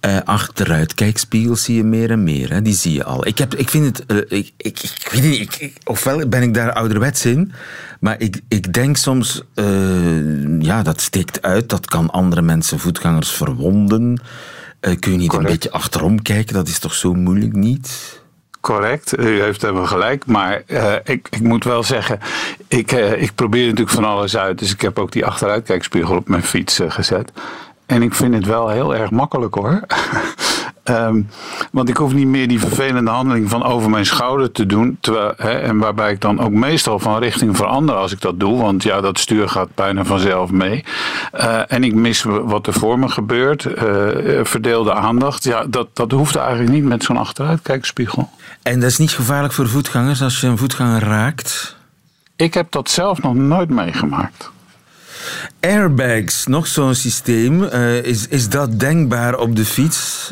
Uh, 0.02 0.18
achteruitkijkspiegels 0.26 1.64
zie 1.64 1.76
je 1.76 1.84
meer 1.84 2.12
en 2.12 2.24
meer. 2.24 2.50
Hè? 2.50 2.62
Die 2.62 2.74
zie 2.74 2.94
je 2.94 3.04
al. 3.04 3.28
Ik, 3.28 3.38
heb, 3.38 3.56
ik 3.56 3.70
vind 3.70 3.86
het. 3.86 4.12
Uh, 4.12 4.18
ik, 4.18 4.52
ik, 4.58 4.80
ik, 4.80 5.08
weet 5.12 5.24
niet. 5.24 5.62
Ik, 5.62 5.74
ofwel 5.84 6.28
ben 6.28 6.42
ik 6.42 6.54
daar 6.54 6.74
ouderwets 6.74 7.26
in. 7.26 7.52
Maar 8.00 8.16
ik, 8.20 8.42
ik 8.48 8.74
denk 8.74 8.98
soms. 8.98 9.42
Uh, 9.56 10.62
ja, 10.62 10.84
dat 10.84 11.02
steekt 11.02 11.42
uit. 11.42 11.70
Dat 11.70 11.86
kan 11.86 12.10
andere 12.10 12.42
mensen, 12.42 12.80
voetgangers, 12.80 13.32
verwonden. 13.32 14.22
kun 14.80 15.12
je 15.12 15.18
niet 15.18 15.30
Correct. 15.30 15.34
een 15.34 15.56
beetje 15.56 15.72
achterom 15.72 16.22
kijken? 16.22 16.54
Dat 16.54 16.68
is 16.68 16.80
toch 16.80 16.94
zo 16.94 17.14
moeilijk 17.14 17.54
niet? 17.54 18.24
Correct, 18.66 19.20
u 19.20 19.42
heeft 19.42 19.62
helemaal 19.62 19.86
gelijk. 19.86 20.26
Maar 20.26 20.62
uh, 20.68 20.94
ik, 21.04 21.28
ik 21.30 21.42
moet 21.42 21.64
wel 21.64 21.84
zeggen, 21.84 22.20
ik, 22.68 22.92
uh, 22.92 23.22
ik 23.22 23.36
probeer 23.36 23.64
natuurlijk 23.64 23.96
van 23.96 24.06
alles 24.06 24.38
uit. 24.38 24.60
Dus 24.60 24.72
ik 24.72 24.82
heb 24.82 25.00
ook 25.00 25.12
die 25.12 25.26
achteruitkijkspiegel 25.26 26.16
op 26.16 26.28
mijn 26.28 26.44
fiets 26.44 26.80
uh, 26.80 26.92
gezet. 26.92 27.32
En 27.86 28.02
ik 28.02 28.14
vind 28.14 28.34
het 28.34 28.46
wel 28.46 28.70
heel 28.70 28.96
erg 28.96 29.12
makkelijk 29.12 29.56
hoor. 29.56 29.82
um, 30.84 31.30
want 31.72 31.90
ik 31.90 31.98
hoef 31.98 32.14
niet 32.14 32.28
meer 32.28 32.48
die 32.48 32.60
vervelende 32.60 33.12
handeling 33.12 33.50
van 33.50 33.64
over 33.64 33.90
mijn 33.90 34.06
schouder 34.06 34.52
te 34.52 34.66
doen. 34.66 34.98
Terwijl, 35.00 35.34
hè, 35.38 35.50
en 35.50 35.78
waarbij 35.78 36.12
ik 36.12 36.22
dan 36.22 36.40
ook 36.40 36.52
meestal 36.52 37.00
van 37.00 37.20
richting 37.20 37.56
verander 37.58 37.96
als 37.96 38.12
ik 38.12 38.22
dat 38.22 38.40
doe. 38.40 38.62
Want 38.62 38.84
ja, 38.84 39.02
dat 39.02 39.20
stuur 39.20 39.50
gaat 39.50 39.76
bijna 39.76 40.06
vanzelf 40.06 40.52
mee. 40.52 40.84
Uh, 41.34 41.72
en 41.72 41.84
ik 41.84 41.94
mis 41.94 42.24
wat 42.24 42.68
er 42.68 42.74
voor 42.74 43.00
me 43.00 43.10
gebeurt. 43.10 43.66
Uh, 43.66 43.74
verdeelde 44.44 44.94
aandacht. 44.94 45.44
Ja, 45.44 45.66
dat, 45.66 45.88
dat 45.94 46.12
hoeft 46.12 46.36
eigenlijk 46.36 46.72
niet 46.72 46.84
met 46.84 47.04
zo'n 47.04 47.18
achteruitkijkspiegel. 47.18 48.30
En 48.62 48.80
dat 48.80 48.90
is 48.90 48.98
niet 48.98 49.12
gevaarlijk 49.12 49.54
voor 49.54 49.68
voetgangers 49.68 50.22
als 50.22 50.42
je 50.42 50.48
een 50.48 50.58
voetganger 50.58 51.04
raakt? 51.04 51.76
Ik 52.36 52.54
heb 52.54 52.72
dat 52.72 52.90
zelf 52.90 53.22
nog 53.22 53.34
nooit 53.34 53.70
meegemaakt. 53.70 54.52
Airbags, 55.60 56.46
nog 56.46 56.68
zo'n 56.68 56.96
systeem. 56.96 57.64
Uh, 57.64 58.04
is, 58.04 58.28
is 58.28 58.50
dat 58.50 58.80
denkbaar 58.80 59.38
op 59.38 59.56
de 59.56 59.66
fiets? 59.66 60.32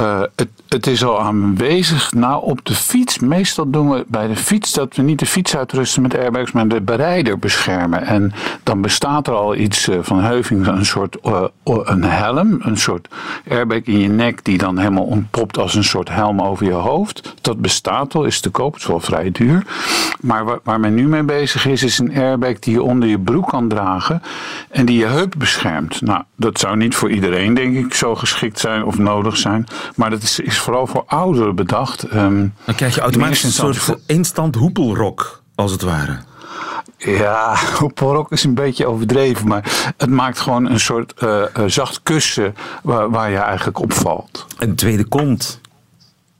Uh, 0.00 0.20
het, 0.36 0.48
het, 0.68 0.86
is 0.86 1.04
al 1.04 1.20
aanwezig. 1.20 2.12
Nou, 2.12 2.44
op 2.44 2.64
de 2.64 2.74
fiets. 2.74 3.18
Meestal 3.18 3.70
doen 3.70 3.90
we 3.90 4.04
bij 4.08 4.26
de 4.26 4.36
fiets 4.36 4.72
dat 4.72 4.96
we 4.96 5.02
niet 5.02 5.18
de 5.18 5.26
fiets 5.26 5.56
uitrusten 5.56 6.02
met 6.02 6.18
airbags, 6.18 6.52
maar 6.52 6.68
de 6.68 6.80
berijder 6.80 7.38
beschermen. 7.38 8.02
En 8.02 8.32
dan 8.62 8.80
bestaat 8.80 9.26
er 9.26 9.34
al 9.34 9.56
iets 9.56 9.88
uh, 9.88 9.98
van 10.00 10.20
Heuving, 10.20 10.66
een 10.66 10.86
soort 10.86 11.16
uh, 11.24 11.44
een 11.64 12.04
helm, 12.04 12.58
een 12.60 12.76
soort 12.76 13.08
airbag 13.48 13.80
in 13.82 13.98
je 13.98 14.08
nek 14.08 14.44
die 14.44 14.58
dan 14.58 14.78
helemaal 14.78 15.04
ontpopt 15.04 15.58
als 15.58 15.74
een 15.74 15.84
soort 15.84 16.08
helm 16.08 16.42
over 16.42 16.66
je 16.66 16.72
hoofd. 16.72 17.34
Dat 17.40 17.60
bestaat 17.60 18.14
al, 18.14 18.24
is 18.24 18.40
te 18.40 18.50
koop, 18.50 18.72
het 18.72 18.82
is 18.82 18.88
wel 18.88 19.00
vrij 19.00 19.30
duur. 19.30 19.62
Maar 20.20 20.44
waar, 20.44 20.58
waar 20.62 20.80
men 20.80 20.94
nu 20.94 21.08
mee 21.08 21.22
bezig 21.22 21.66
is, 21.66 21.82
is 21.82 21.98
een 21.98 22.14
airbag 22.16 22.58
die 22.58 22.74
je 22.74 22.82
onder 22.82 23.08
je 23.08 23.18
broek 23.18 23.48
kan 23.48 23.68
dragen 23.68 24.22
en 24.70 24.86
die 24.86 24.98
je 24.98 25.06
heup 25.06 25.34
beschermt. 25.38 26.00
Nou, 26.00 26.22
dat 26.36 26.58
zou 26.58 26.76
niet 26.76 26.94
voor 26.94 27.10
iedereen, 27.10 27.54
denk 27.54 27.76
ik, 27.76 27.94
zo 27.94 28.14
geschikt 28.14 28.58
zijn 28.58 28.84
of 28.84 28.98
nodig 28.98 29.36
zijn. 29.36 29.66
Maar 29.94 30.10
dat 30.10 30.22
is, 30.22 30.40
is 30.40 30.58
vooral 30.58 30.86
voor 30.86 31.04
ouderen 31.06 31.54
bedacht. 31.54 32.14
Um, 32.14 32.54
Dan 32.64 32.74
krijg 32.74 32.94
je 32.94 33.00
automatisch 33.00 33.42
een 33.42 33.50
soort 33.50 33.76
voor... 33.76 34.00
instant 34.06 34.54
hoepelrok, 34.54 35.42
als 35.54 35.72
het 35.72 35.82
ware. 35.82 36.18
Ja, 36.98 37.56
hoepelrok 37.78 38.32
is 38.32 38.44
een 38.44 38.54
beetje 38.54 38.86
overdreven, 38.86 39.48
maar 39.48 39.92
het 39.96 40.10
maakt 40.10 40.40
gewoon 40.40 40.70
een 40.70 40.80
soort 40.80 41.14
uh, 41.22 41.28
uh, 41.58 41.64
zacht 41.66 42.00
kussen 42.02 42.54
waar, 42.82 43.10
waar, 43.10 43.30
je 43.30 43.36
eigenlijk 43.36 43.78
op 43.78 43.92
valt. 43.92 44.46
Een 44.58 44.74
tweede 44.74 45.04
kont. 45.04 45.60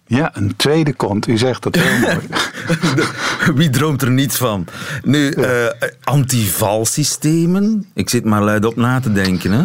Ja, 0.06 0.30
een 0.32 0.56
tweede 0.56 0.92
kont. 0.92 1.28
U 1.28 1.38
zegt 1.38 1.62
dat 1.62 1.74
heel 1.74 1.98
mooi. 2.08 2.28
Wie 3.54 3.70
droomt 3.70 4.02
er 4.02 4.10
niets 4.10 4.36
van? 4.36 4.66
Nu, 5.02 5.32
ja. 5.36 5.62
uh, 5.62 5.88
antivalsystemen. 6.02 7.86
Ik 7.94 8.10
zit 8.10 8.24
maar 8.24 8.42
luid 8.42 8.64
op 8.64 8.76
na 8.76 9.00
te 9.00 9.12
denken, 9.12 9.52
hè? 9.52 9.64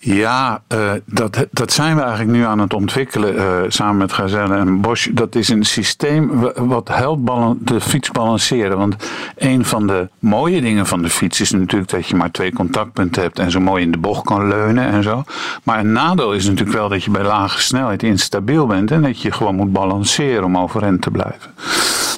Ja, 0.00 0.62
uh, 0.74 0.90
dat, 1.04 1.46
dat 1.50 1.72
zijn 1.72 1.96
we 1.96 2.02
eigenlijk 2.02 2.30
nu 2.30 2.44
aan 2.44 2.58
het 2.58 2.74
ontwikkelen 2.74 3.34
uh, 3.34 3.42
samen 3.68 3.96
met 3.96 4.12
Gazelle 4.12 4.56
en 4.56 4.80
Bosch. 4.80 5.08
Dat 5.12 5.34
is 5.34 5.48
een 5.48 5.64
systeem 5.64 6.50
wat 6.54 6.88
helpt 6.88 7.26
de 7.68 7.80
fiets 7.80 8.10
balanceren. 8.10 8.78
Want 8.78 8.96
een 9.36 9.64
van 9.64 9.86
de 9.86 10.08
mooie 10.18 10.60
dingen 10.60 10.86
van 10.86 11.02
de 11.02 11.10
fiets 11.10 11.40
is 11.40 11.50
natuurlijk 11.50 11.90
dat 11.90 12.06
je 12.06 12.16
maar 12.16 12.30
twee 12.30 12.52
contactpunten 12.52 13.22
hebt 13.22 13.38
en 13.38 13.50
zo 13.50 13.60
mooi 13.60 13.82
in 13.82 13.90
de 13.90 13.98
bocht 13.98 14.24
kan 14.24 14.48
leunen 14.48 14.86
en 14.86 15.02
zo. 15.02 15.24
Maar 15.62 15.78
een 15.78 15.92
nadeel 15.92 16.32
is 16.32 16.46
natuurlijk 16.46 16.76
wel 16.76 16.88
dat 16.88 17.04
je 17.04 17.10
bij 17.10 17.22
lage 17.22 17.62
snelheid 17.62 18.02
instabiel 18.02 18.66
bent 18.66 18.90
en 18.90 19.02
dat 19.02 19.22
je 19.22 19.32
gewoon 19.32 19.54
moet 19.54 19.72
balanceren 19.72 20.44
om 20.44 20.58
overeind 20.58 21.02
te 21.02 21.10
blijven. 21.10 21.50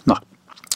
Nou, 0.04 0.18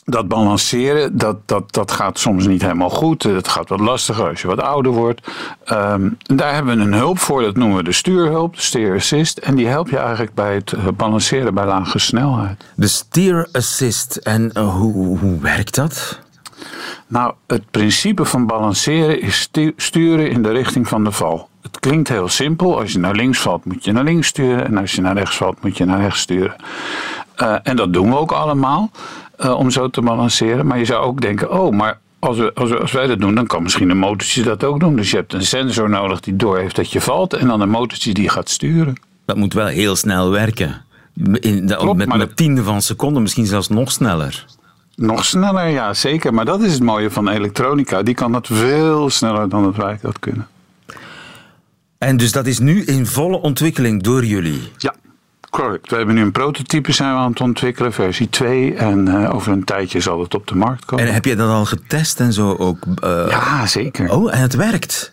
dat 0.05 0.29
balanceren, 0.29 1.19
dat, 1.19 1.37
dat, 1.47 1.73
dat 1.73 1.91
gaat 1.91 2.19
soms 2.19 2.47
niet 2.47 2.63
helemaal 2.63 2.91
goed. 2.91 3.23
Het 3.23 3.49
gaat 3.49 3.69
wat 3.69 3.81
lastiger 3.81 4.29
als 4.29 4.41
je 4.41 4.47
wat 4.47 4.61
ouder 4.61 4.93
wordt. 4.93 5.29
Um, 5.73 6.17
daar 6.23 6.55
hebben 6.55 6.77
we 6.77 6.83
een 6.83 6.93
hulp 6.93 7.19
voor, 7.19 7.43
dat 7.43 7.57
noemen 7.57 7.77
we 7.77 7.83
de 7.83 7.93
stuurhulp, 7.93 8.55
de 8.55 8.63
steer 8.63 8.95
assist. 8.95 9.39
En 9.39 9.55
die 9.55 9.67
helpt 9.67 9.91
je 9.91 9.99
eigenlijk 9.99 10.35
bij 10.35 10.55
het 10.55 10.73
eh, 10.73 10.87
balanceren 10.97 11.55
bij 11.55 11.67
lage 11.67 11.99
snelheid. 11.99 12.65
De 12.75 12.87
steer 12.87 13.49
assist, 13.53 14.17
en 14.17 14.51
uh, 14.55 14.75
hoe, 14.75 15.19
hoe 15.19 15.41
werkt 15.41 15.75
dat? 15.75 16.21
Nou, 17.07 17.35
het 17.47 17.71
principe 17.71 18.25
van 18.25 18.47
balanceren 18.47 19.21
is 19.21 19.51
sturen 19.77 20.31
in 20.31 20.43
de 20.43 20.51
richting 20.51 20.89
van 20.89 21.05
de 21.05 21.13
val. 21.13 21.49
Het 21.63 21.79
klinkt 21.79 22.09
heel 22.09 22.29
simpel. 22.29 22.81
Als 22.81 22.93
je 22.93 22.99
naar 22.99 23.15
links 23.15 23.39
valt, 23.39 23.65
moet 23.65 23.85
je 23.85 23.93
naar 23.93 24.05
links 24.05 24.27
sturen. 24.27 24.67
En 24.67 24.79
als 24.79 24.93
je 24.93 25.01
naar 25.01 25.17
rechts 25.17 25.37
valt, 25.37 25.63
moet 25.63 25.77
je 25.77 25.85
naar 25.85 26.01
rechts 26.01 26.21
sturen. 26.21 26.57
Uh, 27.43 27.57
en 27.63 27.77
dat 27.77 27.93
doen 27.93 28.11
we 28.11 28.17
ook 28.17 28.33
allemaal. 28.33 28.91
Uh, 29.39 29.59
om 29.59 29.71
zo 29.71 29.89
te 29.89 30.01
balanceren. 30.01 30.67
Maar 30.67 30.79
je 30.79 30.85
zou 30.85 31.05
ook 31.05 31.21
denken, 31.21 31.53
oh, 31.53 31.73
maar 31.73 31.99
als, 32.19 32.39
we, 32.39 32.51
als, 32.55 32.71
we, 32.71 32.79
als 32.79 32.93
wij 32.93 33.07
dat 33.07 33.21
doen, 33.21 33.35
dan 33.35 33.47
kan 33.47 33.63
misschien 33.63 33.91
een 33.91 33.99
motortje 33.99 34.43
dat 34.43 34.65
ook 34.65 34.81
doen. 34.81 34.97
Dus 34.97 35.11
je 35.11 35.17
hebt 35.17 35.33
een 35.33 35.47
sensor 35.47 35.89
nodig 35.91 36.21
die 36.21 36.37
doorheeft 36.37 36.77
dat 36.77 36.93
je 36.93 37.01
valt. 37.01 37.33
En 37.33 37.47
dan 37.47 37.61
een 37.61 37.69
motortje 37.69 38.15
die 38.15 38.29
gaat 38.29 38.49
sturen. 38.49 38.95
Dat 39.25 39.37
moet 39.37 39.53
wel 39.53 39.67
heel 39.67 39.97
snel 39.97 40.31
werken. 40.31 40.85
In 41.35 41.67
de, 41.67 41.77
Klopt, 41.77 42.07
met, 42.07 42.21
de... 42.21 42.35
tiende 42.35 42.63
van 42.63 42.75
een 42.75 42.83
seconde, 42.83 43.21
misschien 43.21 43.47
zelfs 43.47 43.69
nog 43.69 43.93
sneller. 43.93 44.47
Nog 44.97 45.25
sneller, 45.25 45.69
ja, 45.69 45.95
zeker. 45.95 46.35
Maar 46.35 46.45
dat 46.45 46.61
is 46.61 46.73
het 46.73 46.83
mooie 46.83 47.11
van 47.11 47.29
elektronica. 47.29 48.03
Die 48.03 48.15
kan 48.15 48.33
dat 48.33 48.47
veel 48.47 49.11
sneller 49.11 49.49
dan 49.49 49.63
dat 49.63 49.77
wij 49.77 49.99
dat 50.03 50.19
kunnen. 50.19 50.49
En 51.99 52.17
dus 52.17 52.33
dat 52.33 52.47
is 52.47 52.59
nu 52.59 52.85
in 52.85 53.07
volle 53.07 53.37
ontwikkeling 53.41 54.03
door 54.03 54.25
jullie? 54.25 54.61
Ja. 54.77 54.95
Correct. 55.55 55.91
We 55.91 55.97
hebben 55.97 56.15
nu 56.15 56.21
een 56.21 56.33
prototype 56.33 56.93
zijn 56.93 57.13
we 57.13 57.19
aan 57.19 57.31
het 57.31 57.41
ontwikkelen, 57.41 57.93
versie 57.93 58.29
2. 58.29 58.75
En 58.75 59.07
uh, 59.07 59.35
over 59.35 59.53
een 59.53 59.65
tijdje 59.65 60.01
zal 60.01 60.21
het 60.21 60.35
op 60.35 60.47
de 60.47 60.55
markt 60.55 60.85
komen. 60.85 61.07
En 61.07 61.13
heb 61.13 61.25
je 61.25 61.37
dat 61.37 61.49
al 61.49 61.65
getest 61.65 62.21
en 62.21 62.33
zo 62.33 62.55
ook? 62.55 62.85
Uh... 63.05 63.27
Ja, 63.29 63.67
zeker. 63.67 64.11
Oh, 64.11 64.35
en 64.35 64.41
het 64.41 64.55
werkt? 64.55 65.13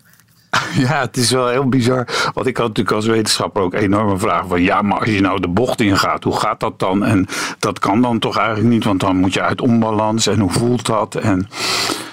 Ja, 0.74 1.00
het 1.00 1.18
is 1.18 1.32
wel 1.32 1.48
heel 1.48 1.70
bizar. 1.70 2.08
Want 2.34 2.48
ik 2.48 2.58
had 2.58 2.68
natuurlijk 2.68 2.96
als 2.96 3.06
wetenschapper 3.06 3.62
ook 3.62 3.74
enorme 3.74 4.18
vragen 4.18 4.48
van... 4.48 4.62
ja, 4.62 4.82
maar 4.82 5.00
als 5.00 5.10
je 5.10 5.22
nou 5.22 5.40
de 5.40 5.48
bocht 5.48 5.82
ingaat, 5.82 6.24
hoe 6.24 6.40
gaat 6.40 6.60
dat 6.60 6.80
dan? 6.80 7.06
En 7.06 7.28
dat 7.60 7.80
kan 7.80 8.02
dan 8.02 8.20
toch 8.20 8.38
eigenlijk 8.38 8.70
niet, 8.70 8.84
want 8.84 9.00
dan 9.00 9.16
moet 9.16 9.34
je 9.34 9.42
uit 9.42 9.62
onbalans. 9.62 10.28
En 10.28 10.40
hoe 10.40 10.52
voelt 10.52 10.86
dat? 10.86 11.16
En 11.16 11.50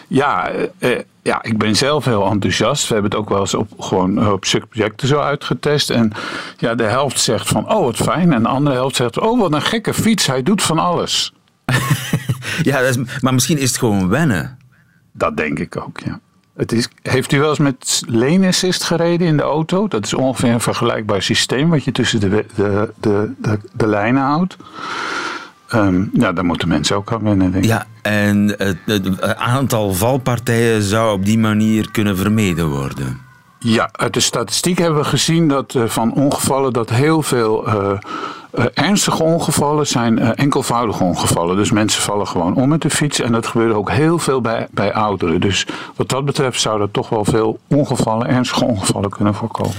ja, 0.09 0.51
eh, 0.79 0.99
ja, 1.23 1.43
ik 1.43 1.59
ben 1.59 1.77
zelf 1.77 2.05
heel 2.05 2.31
enthousiast. 2.31 2.89
We 2.89 2.93
hebben 2.93 3.11
het 3.11 3.21
ook 3.21 3.29
wel 3.29 3.41
eens 3.41 3.55
op, 3.55 3.69
gewoon 3.79 4.33
op 4.33 4.45
subjecten 4.45 5.09
zo 5.09 5.19
uitgetest. 5.19 5.91
En 5.91 6.13
ja, 6.57 6.75
de 6.75 6.83
helft 6.85 7.21
zegt 7.21 7.49
van, 7.49 7.73
oh 7.75 7.85
wat 7.85 7.97
fijn. 7.97 8.33
En 8.33 8.43
de 8.43 8.49
andere 8.49 8.77
helft 8.77 8.97
zegt, 8.97 9.19
oh 9.19 9.41
wat 9.41 9.53
een 9.53 9.63
gekke 9.63 9.95
fiets, 9.95 10.27
hij 10.27 10.43
doet 10.43 10.63
van 10.63 10.79
alles. 10.79 11.33
ja, 12.63 12.79
is, 12.79 12.97
maar 13.21 13.35
misschien 13.35 13.59
is 13.59 13.69
het 13.69 13.79
gewoon 13.79 14.09
wennen. 14.09 14.59
Dat 15.13 15.37
denk 15.37 15.59
ik 15.59 15.77
ook, 15.77 16.01
ja. 16.01 16.21
Het 16.57 16.73
is, 16.73 16.89
heeft 17.03 17.33
u 17.33 17.41
wel 17.41 17.49
eens 17.49 17.59
met 17.59 18.03
lane 18.07 18.47
assist 18.47 18.85
gereden 18.85 19.27
in 19.27 19.37
de 19.37 19.43
auto? 19.43 19.89
Dat 19.89 20.05
is 20.05 20.15
ongeveer 20.15 20.53
een 20.53 20.61
vergelijkbaar 20.61 21.23
systeem 21.23 21.69
wat 21.71 21.85
je 21.85 21.93
tussen 21.93 22.21
de, 22.21 22.45
de, 22.55 22.93
de, 23.01 23.33
de, 23.39 23.59
de 23.73 23.87
lijnen 23.87 24.23
houdt. 24.23 24.57
Um, 25.75 26.11
ja, 26.13 26.33
daar 26.33 26.45
moeten 26.45 26.69
mensen 26.69 26.97
ook 26.97 27.13
aan 27.13 27.23
wennen, 27.23 27.53
denk 27.53 27.65
ik. 27.65 27.71
Ja, 27.71 27.87
en 28.03 28.55
het, 28.57 28.79
het, 28.85 29.23
aantal 29.37 29.95
valpartijen 29.95 30.83
zou 30.83 31.13
op 31.13 31.25
die 31.25 31.39
manier 31.39 31.91
kunnen 31.91 32.17
vermeden 32.17 32.69
worden. 32.69 33.21
Ja, 33.59 33.89
uit 33.93 34.15
de 34.15 34.21
statistiek 34.21 34.79
hebben 34.79 34.99
we 34.99 35.05
gezien 35.05 35.49
dat 35.49 35.75
uh, 35.75 35.85
van 35.85 36.15
ongevallen 36.15 36.73
dat 36.73 36.91
heel 36.91 37.23
veel 37.23 37.69
uh, 37.69 37.75
uh, 38.59 38.65
ernstige 38.75 39.23
ongevallen 39.23 39.87
zijn 39.87 40.19
enkelvoudige 40.19 41.05
ongevallen. 41.05 41.57
Dus 41.57 41.71
mensen 41.71 42.03
vallen 42.03 42.27
gewoon 42.27 42.55
om 42.55 42.69
met 42.69 42.83
de 42.83 42.91
fiets 42.91 43.21
en 43.21 43.33
dat 43.33 43.47
gebeurt 43.47 43.75
ook 43.75 43.91
heel 43.91 44.19
veel 44.19 44.41
bij, 44.41 44.67
bij 44.71 44.93
ouderen. 44.93 45.41
Dus 45.41 45.67
wat 45.97 46.09
dat 46.09 46.25
betreft 46.25 46.61
zou 46.61 46.81
er 46.81 46.91
toch 46.91 47.09
wel 47.09 47.25
veel 47.25 47.59
ongevallen, 47.67 48.29
ernstige 48.29 48.65
ongevallen 48.65 49.11
kunnen 49.11 49.35
voorkomen. 49.35 49.75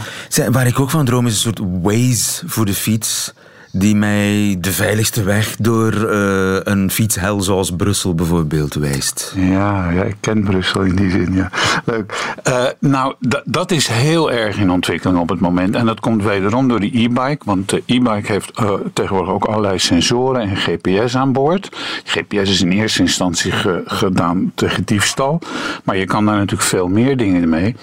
Waar 0.52 0.68
ik 0.68 0.80
ook 0.80 0.90
van 0.90 1.06
droom 1.06 1.26
is 1.26 1.34
een 1.34 1.40
soort 1.40 1.70
waze 1.82 2.44
voor 2.46 2.66
de 2.66 2.74
fiets 2.74 3.34
die 3.72 3.96
mij 3.96 4.58
de 4.60 4.72
veiligste 4.72 5.24
weg 5.24 5.56
door 5.56 5.94
uh, 5.94 6.58
een 6.64 6.92
fietshel 6.92 7.42
zoals 7.42 7.72
Brussel 7.72 8.16
bijvoorbeeld 8.16 8.74
wijst. 8.74 9.34
Ja, 9.36 9.90
ja, 9.90 10.04
ik 10.04 10.16
ken 10.20 10.44
Brussel 10.44 10.82
in 10.82 10.96
die 10.96 11.10
zin, 11.10 11.34
ja. 11.34 11.50
Leuk. 11.86 12.34
Uh, 12.48 12.66
nou, 12.80 13.16
dat 13.46 13.72
is 13.72 13.88
heel 13.88 14.32
erg 14.32 14.58
in 14.58 14.72
ontwikkeling 14.72 15.20
op 15.20 15.30
het 15.30 15.40
moment. 15.40 15.76
En 15.76 15.86
dat 15.86 16.00
komt 16.00 16.24
wederom 16.24 16.68
door 16.68 16.80
de 16.80 17.00
e-bike. 17.00 17.46
Want 17.46 17.70
de 17.70 17.84
e-bike 17.86 18.32
heeft 18.32 18.60
uh, 18.60 18.74
tegenwoordig 18.94 19.34
ook 19.34 19.46
allerlei 19.46 19.80
sensoren 19.80 20.42
en 20.42 20.58
GPS 20.58 21.16
aan 21.16 21.32
boord. 21.32 21.70
GPS 22.04 22.50
is 22.50 22.62
in 22.62 22.72
eerste 22.72 23.02
instantie 23.02 23.52
ge 23.52 23.82
gedaan 23.86 24.52
tegen 24.56 24.84
diefstal. 24.86 25.42
Maar 25.84 25.98
je 25.98 26.06
kan 26.06 26.26
daar 26.26 26.38
natuurlijk 26.38 26.70
veel 26.70 26.88
meer 26.88 27.18
dingen 27.18 27.50
mee. 27.50 27.76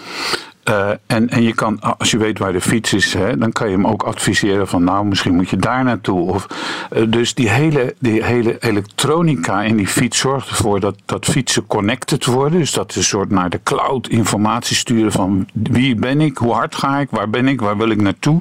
Uh, 0.70 0.88
en, 1.06 1.28
en 1.28 1.42
je 1.42 1.54
kan, 1.54 1.80
als 1.98 2.10
je 2.10 2.18
weet 2.18 2.38
waar 2.38 2.52
de 2.52 2.60
fiets 2.60 2.92
is, 2.92 3.14
hè, 3.14 3.38
dan 3.38 3.52
kan 3.52 3.68
je 3.68 3.74
hem 3.76 3.86
ook 3.86 4.02
adviseren 4.02 4.68
van 4.68 4.84
nou, 4.84 5.06
misschien 5.06 5.34
moet 5.34 5.48
je 5.48 5.56
daar 5.56 5.84
naartoe. 5.84 6.20
Of, 6.20 6.46
uh, 6.96 7.02
dus 7.08 7.34
die 7.34 7.48
hele, 7.48 7.94
die 7.98 8.24
hele 8.24 8.58
elektronica 8.58 9.62
in 9.62 9.76
die 9.76 9.86
fiets 9.86 10.18
zorgt 10.18 10.48
ervoor 10.48 10.80
dat, 10.80 10.96
dat 11.04 11.24
fietsen 11.24 11.66
connected 11.66 12.24
worden. 12.24 12.58
Dus 12.58 12.72
dat 12.72 12.90
is 12.90 12.96
een 12.96 13.02
soort 13.02 13.30
naar 13.30 13.50
de 13.50 13.60
cloud 13.62 14.08
informatie 14.08 14.76
sturen 14.76 15.12
van 15.12 15.48
wie 15.52 15.94
ben 15.94 16.20
ik, 16.20 16.36
hoe 16.36 16.52
hard 16.52 16.74
ga 16.74 16.98
ik, 16.98 17.10
waar 17.10 17.30
ben 17.30 17.48
ik, 17.48 17.60
waar 17.60 17.76
wil 17.76 17.90
ik 17.90 18.00
naartoe. 18.00 18.40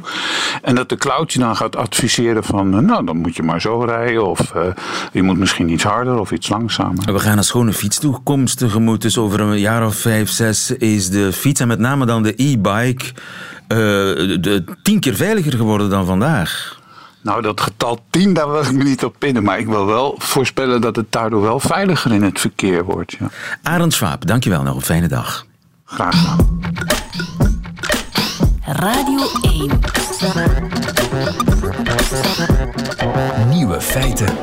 En 0.61 0.75
dat 0.75 0.89
de 0.89 0.97
cloud 0.97 1.33
je 1.33 1.39
dan 1.39 1.55
gaat 1.55 1.75
adviseren 1.75 2.43
van 2.43 2.75
uh, 2.75 2.79
nou, 2.79 3.05
dan 3.05 3.17
moet 3.17 3.35
je 3.35 3.43
maar 3.43 3.61
zo 3.61 3.79
rijden. 3.79 4.27
Of 4.27 4.53
je 5.11 5.23
moet 5.23 5.37
misschien 5.37 5.69
iets 5.69 5.83
harder 5.83 6.19
of 6.19 6.31
iets 6.31 6.49
langzamer. 6.49 7.13
We 7.13 7.19
gaan 7.19 7.37
een 7.37 7.43
schone 7.43 7.73
fietstoekomst 7.73 8.57
tegemoet. 8.57 9.01
Dus 9.01 9.17
over 9.17 9.39
een 9.39 9.59
jaar 9.59 9.85
of 9.85 9.95
vijf, 9.95 10.29
zes 10.29 10.71
is 10.71 11.09
de 11.09 11.33
fiets 11.33 11.59
en 11.59 11.67
met 11.67 11.79
name 11.79 12.05
dan 12.05 12.14
de 12.23 12.33
e-bike 12.35 13.05
uh, 13.67 14.59
tien 14.83 14.99
keer 14.99 15.15
veiliger 15.15 15.53
geworden 15.53 15.89
dan 15.89 16.05
vandaag. 16.05 16.79
Nou, 17.21 17.41
dat 17.41 17.61
getal 17.61 17.99
10, 18.09 18.33
daar 18.33 18.51
wil 18.51 18.61
ik 18.61 18.71
me 18.71 18.83
niet 18.83 19.03
op 19.03 19.15
pinnen. 19.19 19.43
Maar 19.43 19.59
ik 19.59 19.67
wil 19.67 19.85
wel 19.85 20.15
voorspellen 20.17 20.81
dat 20.81 20.95
het 20.95 21.11
daardoor 21.11 21.41
wel 21.41 21.59
veiliger 21.59 22.11
in 22.13 22.23
het 22.23 22.39
verkeer 22.39 22.83
wordt. 22.83 23.15
Ja. 23.19 23.29
Arend 23.63 23.93
Swaap, 23.93 24.27
dankjewel. 24.27 24.63
Nog 24.63 24.75
een 24.75 24.81
fijne 24.81 25.07
dag. 25.07 25.45
Graag 25.85 26.19
gedaan. 26.19 26.59
Radio 28.65 29.19
1. 29.41 29.79
Nieuwe 33.49 33.81
feiten. 33.81 34.35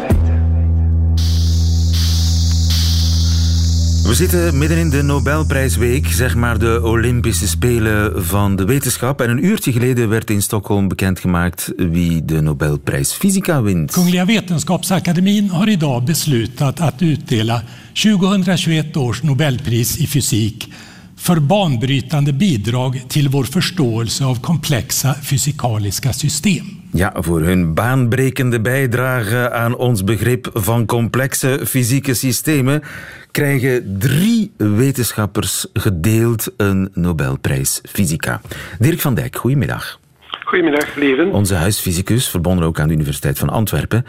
We 4.13 4.19
zitten 4.19 4.59
midden 4.59 4.79
in 4.79 4.91
de 4.91 5.03
Nobelprijsweek, 5.03 6.07
zeg 6.07 6.35
maar 6.35 6.59
de 6.59 6.81
Olympische 6.83 7.49
Spelen 7.49 8.25
van 8.25 8.57
de 8.57 8.65
wetenschap. 8.65 9.21
En 9.21 9.31
een 9.31 9.45
uurtje 9.45 9.73
geleden 9.73 10.09
werd 10.09 10.31
in 10.31 10.43
Stockholm 10.43 10.89
bekendgemaakt 10.89 11.73
wie 11.77 12.25
de 12.25 12.41
Nobelprijs 12.41 13.13
Fysica 13.13 13.63
wint. 13.63 13.93
Kungliga 13.93 14.25
Vetenskapsakademien 14.25 15.49
har 15.49 15.69
idag 15.69 16.05
beslutat 16.05 16.81
att 16.81 17.03
utdela 17.03 17.63
2021 17.93 18.97
års 18.97 19.23
Nobelpris 19.23 19.97
i 19.97 20.07
fysik 20.07 20.69
för 21.17 21.41
banbrytande 21.41 22.33
bidrag 22.33 23.03
till 23.09 23.29
vår 23.29 23.45
förståelse 23.45 24.25
av 24.25 24.41
komplexa 24.41 25.15
fysikaliska 25.15 26.13
system. 26.13 26.82
Ja, 26.95 27.13
voor 27.15 27.41
hun 27.41 27.75
baanbrekende 27.75 28.61
bijdrage 28.61 29.51
aan 29.51 29.77
ons 29.77 30.05
begrip 30.05 30.51
van 30.53 30.87
complexe 30.87 31.67
fysieke 31.67 32.15
systemen 32.15 32.83
krijgen 33.31 33.99
drie 33.99 34.53
wetenschappers 34.57 35.67
gedeeld 35.73 36.55
een 36.57 36.91
Nobelprijs 36.95 37.81
Fysica. 37.89 38.41
Dirk 38.79 39.01
van 39.01 39.15
Dijk, 39.15 39.37
goedemiddag. 39.37 39.99
Goedemiddag, 40.45 40.95
Leven. 40.95 41.31
Onze 41.31 41.55
huisfysicus, 41.55 42.29
verbonden 42.29 42.67
ook 42.67 42.81
aan 42.81 42.89
de 42.89 42.95
Universiteit 42.95 43.39
van 43.39 43.49
Antwerpen. 43.49 44.05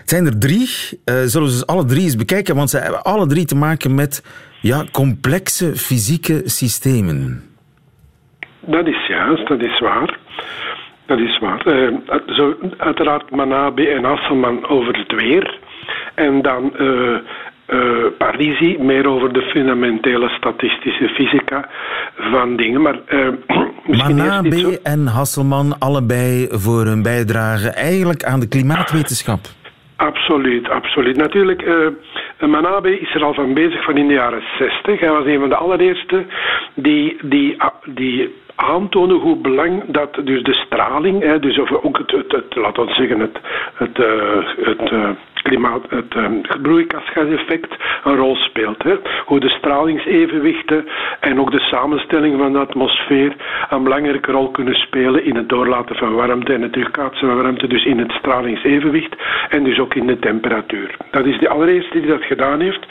Het 0.00 0.10
zijn 0.10 0.26
er 0.26 0.38
drie. 0.38 0.68
Uh, 1.04 1.14
zullen 1.24 1.48
we 1.48 1.54
ze 1.54 1.66
alle 1.66 1.84
drie 1.84 2.02
eens 2.02 2.16
bekijken? 2.16 2.56
Want 2.56 2.70
ze 2.70 2.78
hebben 2.78 3.02
alle 3.02 3.26
drie 3.26 3.44
te 3.44 3.56
maken 3.56 3.94
met 3.94 4.24
ja, 4.60 4.84
complexe 4.92 5.76
fysieke 5.76 6.42
systemen. 6.44 7.42
Dat 8.60 8.86
is 8.86 9.06
juist, 9.06 9.48
dat 9.48 9.60
is 9.60 9.78
waar. 9.80 10.18
Dat 11.06 11.18
is 11.18 11.38
waar. 11.38 11.66
Uh, 11.66 11.98
zo, 12.26 12.54
uiteraard 12.76 13.30
Manabe 13.30 13.88
en 13.88 14.04
Hasselman 14.04 14.68
over 14.68 14.96
het 14.98 15.12
weer. 15.12 15.58
En 16.14 16.42
dan 16.42 16.72
uh, 16.80 17.16
Parisi 18.18 18.76
meer 18.78 19.06
over 19.08 19.32
de 19.32 19.42
fundamentele 19.42 20.28
statistische 20.28 21.08
fysica 21.08 21.68
van 22.16 22.56
dingen. 22.56 22.82
Maar 22.82 22.98
Manabe 23.86 24.58
zo- 24.58 24.76
en 24.82 25.06
Hasselman 25.06 25.78
allebei 25.78 26.48
voor 26.50 26.84
hun 26.84 27.02
bijdrage 27.02 27.68
eigenlijk 27.68 28.24
aan 28.24 28.40
de 28.40 28.48
klimaatwetenschap. 28.48 29.40
Absoluut, 29.96 30.68
absoluut. 30.68 31.16
Natuurlijk, 31.16 31.62
Manabe 32.46 33.00
is 33.00 33.14
er 33.14 33.24
al 33.24 33.34
van 33.34 33.54
bezig 33.54 33.84
van 33.84 33.96
in 33.96 34.06
de 34.08 34.14
jaren 34.14 34.42
60. 34.58 35.00
Hij 35.00 35.10
was 35.10 35.24
een 35.24 35.40
van 35.40 35.48
de 35.48 35.56
allereerste 35.56 36.24
die, 36.74 37.16
die, 37.22 37.56
die 37.84 38.34
aantonen 38.54 39.16
hoe 39.16 39.36
belang 39.36 39.82
dat 39.86 40.14
dus 40.24 40.42
de 40.42 40.54
straling, 40.54 41.22
hè, 41.22 41.38
dus 41.38 41.58
ook 41.58 41.98
het, 41.98 42.10
het, 42.10 42.32
het 42.32 42.54
laten 42.54 42.86
we 42.86 42.92
zeggen, 42.92 43.20
het, 43.20 43.38
het, 43.74 43.98
eh, 43.98 44.66
het 44.66 44.90
eh, 44.90 45.10
klimaat, 45.42 45.82
het 45.88 46.14
eh, 46.14 46.24
broeikasgaseffect 46.62 47.76
een 48.04 48.16
rol 48.16 48.36
speelt. 48.36 48.82
Hè. 48.82 48.94
Hoe 49.24 49.40
de 49.40 49.48
stralingsevenwichten 49.48 50.86
en 51.20 51.40
ook 51.40 51.50
de 51.50 51.60
samenstelling 51.60 52.38
van 52.38 52.52
de 52.52 52.58
atmosfeer 52.58 53.36
een 53.70 53.82
belangrijke 53.82 54.32
rol 54.32 54.50
kunnen 54.50 54.74
spelen 54.74 55.24
in 55.24 55.36
het 55.36 55.48
doorlaten 55.48 55.96
van 55.96 56.14
warmte 56.14 56.52
en 56.52 56.62
het 56.62 56.72
terugkaatsen 56.72 57.28
van 57.28 57.42
warmte, 57.42 57.66
dus 57.66 57.84
in 57.84 57.98
het 57.98 58.12
stralingsevenwicht 58.12 59.16
en 59.48 59.64
dus 59.64 59.78
ook 59.78 59.94
in 59.94 60.06
de 60.06 60.18
temperatuur. 60.18 60.96
Dat 61.10 61.26
is 61.26 61.38
de 61.38 61.48
allereerste 61.48 62.00
die 62.00 62.10
dat 62.10 62.24
gedaan 62.24 62.60
heeft. 62.60 62.86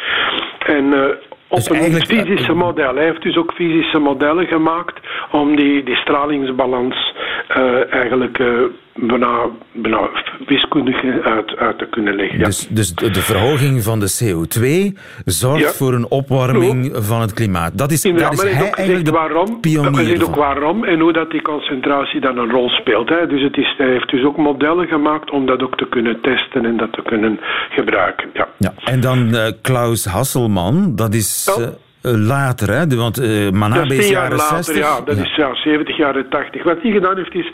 En 0.65 0.93
eh, 0.93 1.09
op 1.47 1.57
Dus 1.57 1.69
een 1.69 1.75
eigenlijk- 1.75 2.05
fysische 2.05 2.53
model. 2.53 2.95
Hij 2.95 3.03
heeft 3.05 3.21
dus 3.21 3.37
ook 3.37 3.53
fysische 3.53 3.99
modellen 3.99 4.47
gemaakt 4.47 4.99
om 5.31 5.55
die, 5.55 5.83
die 5.83 5.95
stralingsbalans 5.95 7.13
eh, 7.47 7.93
eigenlijk 7.93 8.39
eh, 8.39 8.47
bijna, 8.95 9.49
bijna 9.71 10.09
wiskundig 10.47 11.03
uit, 11.23 11.55
uit 11.55 11.77
te 11.77 11.87
kunnen 11.89 12.15
leggen. 12.15 12.39
Ja. 12.39 12.45
Dus, 12.45 12.67
dus 12.67 12.95
de 12.95 13.13
verhoging 13.21 13.83
van 13.83 13.99
de 13.99 14.19
CO2 14.23 14.97
zorgt 15.25 15.61
Ja. 15.63 15.69
voor 15.71 15.93
een 15.93 16.09
opwarming 16.09 16.91
van 16.95 17.21
het 17.21 17.33
klimaat. 17.33 17.77
Dat 17.77 17.91
is, 17.91 18.01
daar 18.01 18.11
Inderdaad, 18.11 18.43
is 18.43 18.51
hij 18.53 18.67
ook 18.67 18.75
eigenlijk 18.75 19.05
de 19.05 19.11
waarom, 19.11 19.59
pionier 19.59 20.23
ook 20.23 20.35
waarom 20.35 20.83
en 20.83 20.99
hoe 20.99 21.13
dat 21.13 21.31
die 21.31 21.41
concentratie 21.41 22.21
dan 22.21 22.37
een 22.37 22.49
rol 22.51 22.69
speelt. 22.69 23.09
Hè. 23.09 23.27
Dus 23.27 23.41
het 23.41 23.57
is, 23.57 23.73
hij 23.77 23.89
heeft 23.89 24.09
dus 24.09 24.23
ook 24.23 24.37
modellen 24.37 24.87
gemaakt 24.87 25.31
om 25.31 25.45
dat 25.45 25.61
ook 25.63 25.77
te 25.77 25.87
kunnen 25.89 26.21
testen 26.21 26.65
en 26.65 26.77
dat 26.77 26.93
te 26.93 27.01
kunnen 27.03 27.39
gebruiken. 27.69 28.29
Ja. 28.33 28.47
Ja. 28.57 28.73
En 28.83 28.99
dan 29.01 29.35
eh, 29.35 29.51
Klaus 29.61 30.05
Hasselman, 30.05 30.95
dat 30.95 31.13
is 31.13 31.55
Ja. 31.57 31.69
Eh, 32.01 32.11
later, 32.27 32.69
hè? 32.69 32.95
Want 32.95 33.15
Dat 33.15 33.53
Manabe 33.53 33.95
is 33.95 34.09
jaar 34.09 34.21
jaren 34.21 34.37
later, 34.37 34.63
60. 34.63 34.77
ja. 34.77 35.01
Dat 35.01 35.17
is 35.17 35.35
ja, 35.35 35.55
70 35.55 35.97
jaren 35.97 36.29
80. 36.29 36.63
Wat 36.63 36.81
hij 36.81 36.91
gedaan 36.91 37.17
heeft 37.17 37.33
is... 37.33 37.51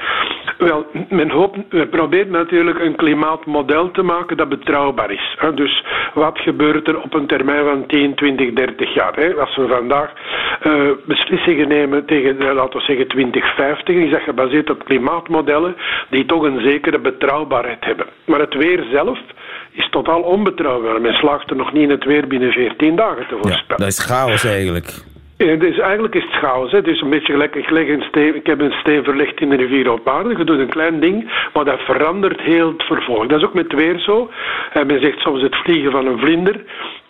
Wel, 0.57 0.85
men 1.09 1.29
hoopt, 1.29 1.73
men 1.73 1.89
probeert 1.89 2.29
natuurlijk 2.29 2.79
een 2.79 2.95
klimaatmodel 2.95 3.91
te 3.91 4.01
maken 4.01 4.37
dat 4.37 4.49
betrouwbaar 4.49 5.11
is. 5.11 5.35
Hè. 5.37 5.53
Dus 5.53 5.83
wat 6.13 6.39
gebeurt 6.39 6.87
er 6.87 7.01
op 7.01 7.13
een 7.13 7.27
termijn 7.27 7.65
van 7.65 7.85
10, 7.87 8.15
20, 8.15 8.53
30 8.53 8.93
jaar? 8.93 9.15
Hè? 9.15 9.33
Als 9.33 9.55
we 9.55 9.67
vandaag 9.67 10.13
eh, 10.61 10.89
beslissingen 11.05 11.67
nemen 11.67 12.05
tegen, 12.05 12.53
laten 12.53 12.79
we 12.79 12.85
zeggen, 12.85 13.07
2050, 13.07 13.95
is 13.95 14.11
dat 14.11 14.21
gebaseerd 14.21 14.69
op 14.69 14.85
klimaatmodellen 14.85 15.75
die 16.09 16.25
toch 16.25 16.43
een 16.43 16.61
zekere 16.61 16.99
betrouwbaarheid 16.99 17.85
hebben. 17.85 18.05
Maar 18.25 18.39
het 18.39 18.53
weer 18.53 18.83
zelf 18.91 19.19
is 19.77 19.89
totaal 19.89 20.21
onbetrouwbaar. 20.21 21.01
Men 21.01 21.13
slaagt 21.13 21.49
er 21.49 21.55
nog 21.55 21.73
niet 21.73 21.83
in 21.83 21.89
het 21.89 22.03
weer 22.03 22.27
binnen 22.27 22.51
14 22.51 22.95
dagen 22.95 23.27
te 23.27 23.35
Ja, 23.35 23.41
voorspellen. 23.41 23.77
dat 23.81 23.87
is 23.87 23.99
chaos 23.99 24.43
eigenlijk. 24.45 24.93
Ja, 25.37 25.55
dus 25.55 25.79
eigenlijk 25.79 26.15
is 26.15 26.23
het 26.23 26.33
chaos. 26.33 26.71
Hè. 26.71 26.77
Het 26.77 26.87
is 26.87 27.01
een 27.01 27.09
beetje 27.09 27.33
gelijk, 27.33 27.55
ik, 27.55 27.69
leg 27.69 27.87
een 27.87 28.01
steen, 28.09 28.35
ik 28.35 28.45
heb 28.45 28.59
een 28.61 28.71
steen 28.71 29.03
verlegd 29.03 29.39
in 29.41 29.49
de 29.49 29.55
rivier 29.55 29.91
op 29.91 30.07
aarde. 30.09 30.37
Je 30.37 30.43
doet 30.43 30.59
een 30.59 30.69
klein 30.69 30.99
ding, 30.99 31.31
maar 31.53 31.65
dat 31.65 31.79
verandert 31.79 32.41
heel 32.41 32.67
het 32.67 32.83
vervolg. 32.83 33.27
Dat 33.27 33.39
is 33.39 33.45
ook 33.45 33.53
met 33.53 33.73
weer 33.73 33.99
zo. 33.99 34.29
En 34.73 34.87
men 34.87 35.01
zegt 35.01 35.19
soms 35.19 35.41
het 35.41 35.55
vliegen 35.55 35.91
van 35.91 36.05
een 36.07 36.19
vlinder 36.19 36.55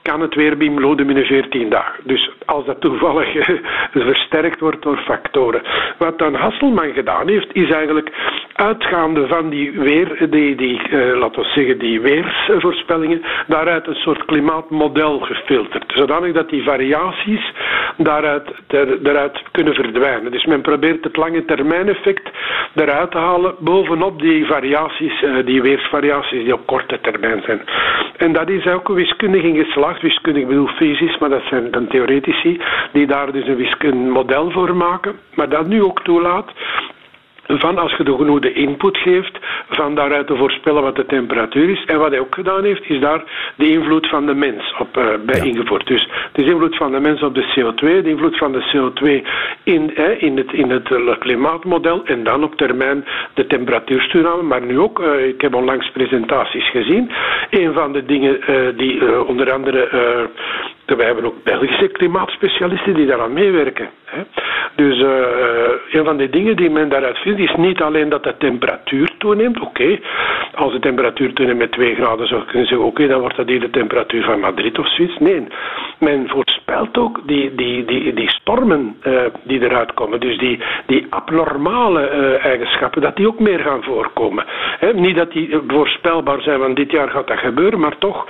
kan 0.08 0.22
het 0.22 0.36
weer 0.36 0.58
beïnvloeden 0.58 1.06
binnen 1.06 1.26
14 1.26 1.70
dagen. 1.70 2.04
Dus 2.04 2.32
als 2.46 2.66
dat 2.66 2.82
toevallig 2.82 3.36
eh, 3.36 3.56
versterkt 3.92 4.60
wordt 4.60 4.82
door 4.82 4.98
factoren. 4.98 5.62
Wat 5.98 6.20
dan 6.20 6.34
Hasselman 6.34 6.94
gedaan 6.94 7.28
heeft, 7.28 7.48
is 7.54 7.70
eigenlijk 7.72 8.10
uitgaande 8.54 9.28
van 9.28 9.50
die 9.50 9.72
weer, 9.72 10.28
die, 10.30 10.56
die 10.56 10.82
eh, 10.82 11.18
laten 11.18 11.42
we 11.42 11.48
zeggen, 11.48 11.80
die 11.80 12.02
weersvoorspellingen, 12.02 13.22
daaruit 13.48 13.88
een 13.88 13.96
soort 13.96 14.26
klimaatmodel 14.26 15.20
gefilterd. 15.20 15.84
Zodanig 15.96 16.34
dat 16.34 16.50
die 16.50 16.64
variaties 16.64 17.52
daaruit, 17.98 18.52
daaruit 19.00 19.42
kunnen 19.52 19.74
verdwijnen. 19.74 20.32
Dus 20.32 20.46
men 20.46 20.62
probeert 20.62 21.04
het 21.04 21.18
lange 21.18 21.46
termijn 21.46 21.90
effect 21.90 22.30
eruit 22.76 23.12
te 23.12 23.18
halen 23.18 23.56
bovenop 23.60 24.22
die 24.22 24.46
variaties, 24.46 25.24
eh, 25.24 25.46
die 25.46 25.62
weersvariaties 25.62 26.44
die 26.44 26.54
op 26.54 26.66
korte 26.66 27.00
termijn 27.02 27.42
zijn. 27.46 27.62
En 28.18 28.34
dat 28.34 28.50
is 28.50 28.68
ook 28.68 28.88
wiskundig 28.88 29.44
in 29.44 29.56
geslaagd. 29.56 29.97
Wiskundig 30.02 30.42
ik 30.42 30.48
bedoel 30.48 30.68
fysisch, 30.68 31.18
maar 31.18 31.30
dat 31.30 31.44
zijn 31.50 31.72
dan 31.72 31.88
theoretici 31.88 32.62
die 32.94 33.08
daar 33.08 33.32
dus 33.32 33.48
een 33.48 33.56
wiskundig 33.56 34.14
model 34.14 34.52
voor 34.52 34.76
maken. 34.76 35.16
Maar 35.36 35.50
dat 35.50 35.68
nu 35.68 35.84
ook 35.84 36.02
toelaat 36.04 36.52
van 37.48 37.78
als 37.78 37.96
je 37.96 38.04
de 38.04 38.16
genoegde 38.16 38.54
input 38.54 38.98
geeft, 38.98 39.38
van 39.70 39.96
daaruit 39.96 40.28
te 40.28 40.36
voorspellen 40.36 40.82
wat 40.82 40.96
de 40.96 41.06
temperatuur 41.06 41.70
is. 41.70 41.86
En 41.86 42.00
wat 42.00 42.10
hij 42.10 42.20
ook 42.20 42.36
gedaan 42.36 42.64
heeft, 42.64 42.90
is 42.90 43.00
daar 43.00 43.24
de 43.56 43.70
invloed 43.70 44.08
van 44.08 44.26
de 44.26 44.34
mens 44.34 44.76
op, 44.80 44.98
eh, 44.98 45.06
bij 45.26 45.40
ingevoerd. 45.40 45.88
Dus 45.88 46.10
de 46.32 46.44
invloed 46.44 46.76
van 46.76 46.92
de 46.92 47.00
mens 47.00 47.24
op 47.24 47.36
de 47.36 47.46
CO2, 47.54 48.02
de 48.02 48.10
invloed 48.10 48.38
van 48.38 48.52
de 48.52 48.70
CO2 48.72 49.24
in, 49.64 49.96
eh, 49.96 50.22
in 50.22 50.38
het, 50.38 50.54
in 50.54 50.70
het 50.70 50.92
eh, 50.92 51.18
klimaatmodel 51.20 52.06
en 52.06 52.24
dan 52.24 52.44
op 52.44 52.56
termijn 52.56 53.06
de 53.34 53.48
temperatuurstoename. 53.48 54.42
Maar 54.42 54.62
nu 54.62 54.80
ook, 54.80 55.00
eh, 55.00 55.28
ik 55.28 55.42
heb 55.42 55.56
onlangs 55.56 55.92
presentaties 55.92 56.70
gezien, 56.70 57.12
een 57.50 57.74
van 57.74 57.94
de 57.94 58.06
dingen 58.06 58.40
die 58.78 59.26
onder 59.26 59.52
andere... 59.52 59.90
wij 60.96 61.06
hebben 61.06 61.26
ook 61.26 61.44
Belgische 61.44 61.88
klimaatspecialisten 61.88 62.94
die 62.94 63.06
daaraan 63.06 63.34
meewerken. 63.34 63.90
Dus 64.76 65.02
eh, 65.02 65.22
eh, 65.22 65.72
een 65.92 66.06
van 66.06 66.18
de 66.18 66.30
dingen 66.30 66.56
die 66.56 66.70
men 66.70 66.90
daaruit 66.90 67.18
vindt 67.18 67.40
is 67.40 67.56
niet 67.56 67.82
alleen 67.82 68.10
dat 68.10 68.24
de 68.24 68.38
temperatuur 68.38 69.10
toeneemt. 69.18 69.60
Oké, 69.60 70.00
als 70.56 70.72
de 70.72 70.80
temperatuur 70.80 71.34
toeneemt 71.34 71.58
met 71.58 71.72
2 71.72 71.96
graden 71.96 72.28
zou 72.28 72.42
je 72.42 72.48
kunnen 72.48 72.68
zeggen, 72.68 72.88
oké, 72.88 73.08
dan 73.08 73.20
wordt 73.20 73.36
dat 73.36 73.48
hier 73.48 73.60
de 73.60 73.70
temperatuur 73.70 74.24
van 74.24 74.40
Madrid 74.40 74.80
of 74.80 74.88
zoiets. 74.88 75.18
Nee, 75.18 75.48
men 76.00 76.28
voorspelt 76.30 76.98
ook 76.98 77.28
die, 77.28 77.56
die, 77.56 77.86
die, 77.86 78.14
die 78.14 78.30
stormen 78.30 78.96
eh, 79.02 79.22
die 79.44 79.62
eruit 79.62 79.94
komen. 79.94 80.20
Dus 80.20 80.38
die, 80.38 80.60
die 80.86 81.08
abnormale 81.10 82.06
eigenschappen, 82.38 83.02
dat 83.02 83.16
die 83.16 83.28
ook 83.28 83.40
meer 83.40 83.60
gaan 83.60 83.84
voorkomen. 83.84 84.46
Niet 84.94 85.16
dat 85.16 85.32
die 85.32 85.58
voorspelbaar 85.68 86.42
zijn, 86.42 86.60
van 86.60 86.74
dit 86.74 86.92
jaar 86.92 87.10
gaat 87.10 87.28
dat 87.28 87.40
gebeuren, 87.40 87.80
maar 87.80 87.98
toch 87.98 88.26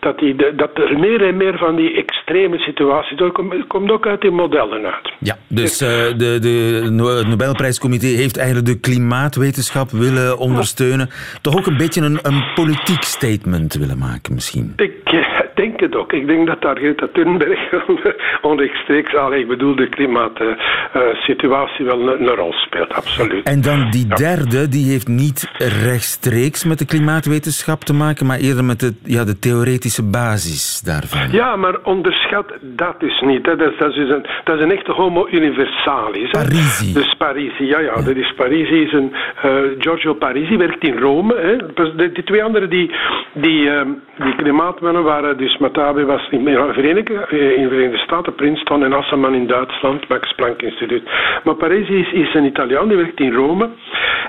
dat, 0.00 0.18
die, 0.18 0.36
dat 0.56 0.70
er 0.74 0.98
meer 0.98 1.22
en 1.26 1.36
meer 1.36 1.58
van 1.58 1.76
die 1.76 1.96
extreme 1.96 2.58
situaties, 2.58 3.18
dat 3.18 3.32
komt, 3.66 3.90
ook 3.90 4.06
uit 4.06 4.20
die 4.20 4.30
modellen 4.30 4.84
uit. 4.84 5.12
Ja, 5.18 5.36
dus 5.48 5.80
eh, 5.80 5.88
de, 5.88 6.38
de, 6.40 7.18
het 7.18 7.28
Nobelprijscomité 7.28 8.06
heeft 8.06 8.36
eigenlijk 8.36 8.66
de 8.66 8.80
klimaatwetenschap 8.80 9.90
willen 9.90 10.38
ondersteunen. 10.38 11.08
Toch 11.42 11.56
ook 11.56 11.66
een 11.66 11.76
beetje 11.76 12.00
een, 12.00 12.18
een 12.22 12.44
politiek 12.54 13.02
statement 13.02 13.74
willen 13.74 13.98
maken 13.98 14.34
misschien. 14.34 14.72
Ik 14.76 14.92
eh, 15.04 15.38
denk 15.78 15.92
het 15.92 16.00
ook. 16.00 16.12
Ik 16.12 16.26
denk 16.26 16.46
dat 16.46 16.62
daar 16.62 16.76
Greta 16.76 17.08
Thunberg 17.12 17.58
onrechtstreeks, 18.50 19.14
allee, 19.14 19.40
ik 19.40 19.48
bedoel 19.48 19.76
de 19.76 19.88
klimaatsituatie 19.88 21.84
wel 21.84 22.00
een, 22.00 22.20
een 22.20 22.34
rol 22.34 22.52
speelt, 22.52 22.94
absoluut. 22.94 23.46
En 23.46 23.60
dan 23.60 23.90
die 23.90 24.06
derde, 24.06 24.68
die 24.68 24.90
heeft 24.90 25.08
niet 25.08 25.50
rechtstreeks 25.84 26.64
met 26.64 26.78
de 26.78 26.86
klimaatwetenschap 26.86 27.84
te 27.84 27.94
maken, 27.94 28.26
maar 28.26 28.38
eerder 28.38 28.64
met 28.64 28.80
de, 28.80 28.92
ja, 29.04 29.24
de 29.24 29.38
theoretische 29.38 30.02
basis 30.10 30.80
daarvan. 30.80 31.32
Ja, 31.32 31.56
maar 31.56 31.76
onderschat 31.82 32.52
dat 32.60 33.00
dus 33.00 33.20
niet. 33.20 33.46
Hè. 33.46 33.56
Dat, 33.56 33.72
is, 33.72 33.78
dat, 33.78 33.90
is 33.90 34.08
een, 34.08 34.26
dat 34.44 34.56
is 34.56 34.62
een 34.62 34.72
echte 34.72 34.92
homo 34.92 35.28
universalis. 35.30 36.30
Hè. 36.30 36.38
Parisi. 36.42 36.92
Dus 36.92 37.14
Parisi, 37.18 37.64
ja, 37.64 37.78
ja. 37.78 37.94
Dat 37.94 38.16
is 38.16 38.34
Parisi 38.36 38.82
is 38.82 38.92
een... 38.92 39.12
eh, 39.42 39.50
Giorgio 39.78 40.14
Parisi 40.14 40.56
werkt 40.56 40.84
in 40.84 40.98
Rome. 40.98 41.34
Hè. 41.36 41.56
De, 41.56 42.10
die 42.12 42.24
twee 42.24 42.44
anderen 42.44 42.70
die, 42.70 42.90
die, 43.32 43.70
ehm, 43.70 43.88
die 44.18 44.34
klimaatmannen 44.36 45.02
waren... 45.02 45.36
Dus 45.36 45.58
Matabe 45.68 46.04
was 46.04 46.28
in 46.30 46.44
de 46.44 46.70
Verenigde, 46.72 47.14
eh, 47.14 47.56
in 47.56 47.62
de 47.62 47.68
Verenigde 47.68 47.98
Staten, 47.98 48.34
Princeton 48.34 48.84
en 48.84 48.92
Hasselman 48.92 49.34
in 49.34 49.46
Duitsland, 49.46 50.08
Max 50.08 50.32
Planck 50.34 50.62
Instituut. 50.62 51.02
Maar 51.44 51.54
Parisi 51.54 51.94
is, 51.94 52.12
is 52.12 52.34
een 52.34 52.44
Italiaan, 52.44 52.88
die 52.88 52.96
werkt 52.96 53.20
in 53.20 53.32
Rome. 53.32 53.68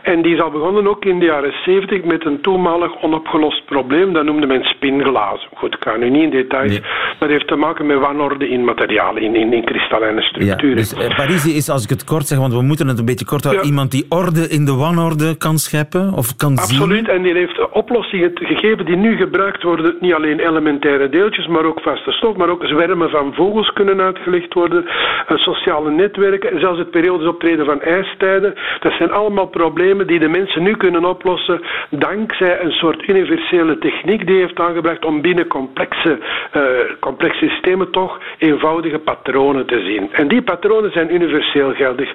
En 0.03 0.21
die 0.21 0.33
is 0.35 0.41
al 0.41 0.51
begonnen 0.51 0.87
ook 0.87 1.05
in 1.05 1.19
de 1.19 1.25
jaren 1.25 1.53
70 1.65 2.03
met 2.03 2.25
een 2.25 2.41
toenmalig 2.41 3.01
onopgelost 3.03 3.65
probleem. 3.65 4.13
Dat 4.13 4.23
noemde 4.25 4.47
men 4.47 4.63
spinglazen. 4.63 5.49
Goed, 5.55 5.73
ik 5.73 5.83
ga 5.83 5.95
nu 5.97 6.09
niet 6.09 6.23
in 6.23 6.29
details. 6.29 6.71
Nee. 6.71 6.79
Maar 6.81 7.17
dat 7.19 7.29
heeft 7.29 7.47
te 7.47 7.55
maken 7.55 7.85
met 7.85 7.99
wanorde 7.99 8.49
in 8.49 8.63
materialen, 8.63 9.21
in, 9.21 9.35
in, 9.35 9.53
in 9.53 9.63
kristallijne 9.63 10.21
Ja, 10.21 10.27
structuren. 10.27 10.75
dus 10.75 10.93
eh, 10.93 11.15
Parisi 11.15 11.55
is, 11.55 11.69
als 11.69 11.83
ik 11.83 11.89
het 11.89 12.03
kort 12.03 12.27
zeg, 12.27 12.37
want 12.37 12.53
we 12.53 12.61
moeten 12.61 12.87
het 12.87 12.99
een 12.99 13.05
beetje 13.05 13.25
kort 13.25 13.43
houden, 13.43 13.63
Ja. 13.63 13.69
iemand 13.69 13.91
die 13.91 14.05
orde 14.09 14.47
in 14.49 14.65
de 14.65 14.75
wanorde 14.75 15.37
kan 15.37 15.57
scheppen 15.57 16.13
of 16.13 16.35
kan 16.35 16.57
zien. 16.57 16.79
Absoluut, 16.79 17.07
en 17.09 17.21
die 17.21 17.33
heeft 17.33 17.69
oplossingen 17.71 18.31
gegeven 18.33 18.85
die 18.85 18.95
nu 18.95 19.15
gebruikt 19.15 19.63
worden. 19.63 19.95
Niet 19.99 20.13
alleen 20.13 20.39
elementaire 20.39 21.09
maar 21.47 21.65
ook 21.65 21.81
vaste 21.81 22.11
stof, 22.11 22.35
maar 22.35 22.49
ook 22.49 22.65
zwermen 22.65 23.09
van 23.09 23.33
vogels 23.33 23.73
kunnen 23.73 24.01
uitgelegd 24.01 24.53
worden. 24.53 24.85
sociale 25.27 25.91
netwerken 25.91 26.51
en 26.51 26.59
zelfs 26.59 26.79
het 26.79 26.91
periodisch 26.91 27.27
optreden 27.27 27.65
van 27.65 27.81
ijstijden. 27.81 28.55
Dat 28.79 28.93
zijn 28.93 29.11
allemaal 29.11 29.47
problemen 29.47 30.07
die 30.07 30.19
de 30.19 30.27
mensen 30.27 30.63
nu 30.63 30.75
kunnen 30.75 31.05
oplossen 31.05 31.61
dankzij 31.89 32.61
een 32.61 32.71
soort 32.71 33.07
universele 33.07 33.77
techniek 33.77 34.27
die 34.27 34.39
heeft 34.39 34.59
aangebracht 34.59 35.05
om 35.05 35.21
binnen 35.21 35.47
complexe, 35.47 36.17
uh, 36.55 36.63
complexe 36.99 37.47
systemen 37.47 37.91
toch 37.91 38.19
eenvoudige 38.37 38.99
patronen 38.99 39.65
te 39.65 39.79
zien. 39.79 40.09
En 40.11 40.27
die 40.27 40.41
patronen 40.41 40.91
zijn 40.91 41.13
universeel 41.13 41.73
geldig. 41.73 42.09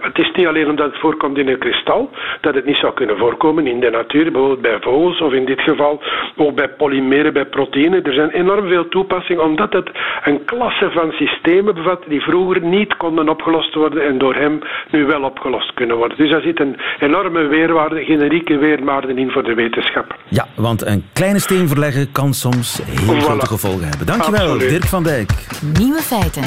Het 0.00 0.18
is 0.18 0.30
niet 0.34 0.46
alleen 0.46 0.68
omdat 0.68 0.90
het 0.90 1.00
voorkomt 1.00 1.38
in 1.38 1.48
een 1.48 1.58
kristal, 1.58 2.10
dat 2.40 2.54
het 2.54 2.64
niet 2.64 2.76
zou 2.76 2.92
kunnen 2.92 3.18
voorkomen 3.18 3.66
in 3.66 3.80
de 3.80 3.90
natuur, 3.90 4.32
bijvoorbeeld 4.32 4.60
bij 4.60 4.78
vogels 4.80 5.20
of 5.20 5.32
in 5.32 5.44
dit 5.44 5.60
geval 5.60 6.02
ook 6.36 6.54
bij 6.54 6.68
polymeren, 6.68 7.32
bij 7.32 7.46
proteïnen. 7.46 8.04
Er 8.04 8.12
zijn 8.12 8.32
enorm 8.48 8.68
veel 8.68 8.88
toepassingen 8.88 9.44
omdat 9.44 9.72
het 9.72 9.90
een 10.24 10.44
klasse 10.44 10.90
van 10.90 11.10
systemen 11.10 11.74
bevat 11.74 12.02
die 12.08 12.20
vroeger 12.20 12.62
niet 12.62 12.96
konden 12.96 13.28
opgelost 13.28 13.74
worden 13.74 14.06
en 14.06 14.18
door 14.18 14.34
hem 14.34 14.58
nu 14.90 15.04
wel 15.04 15.22
opgelost 15.22 15.74
kunnen 15.74 15.96
worden. 15.96 16.16
Dus 16.16 16.30
daar 16.30 16.40
zit 16.40 16.60
een 16.60 16.76
enorme 16.98 17.46
weerwaarde, 17.46 18.04
generieke 18.04 18.58
weerwaarde 18.58 19.14
in 19.14 19.30
voor 19.30 19.44
de 19.44 19.54
wetenschap. 19.54 20.16
Ja, 20.28 20.46
want 20.56 20.86
een 20.86 21.04
kleine 21.12 21.38
steen 21.38 21.68
verleggen 21.68 22.12
kan 22.12 22.34
soms 22.34 22.80
heel 22.84 23.20
grote 23.20 23.46
gevolgen 23.46 23.88
hebben. 23.88 24.06
Dankjewel, 24.06 24.58
Dirk 24.58 24.84
van 24.84 25.02
Dijk. 25.02 25.30
Nieuwe 25.78 26.00
feiten. 26.00 26.42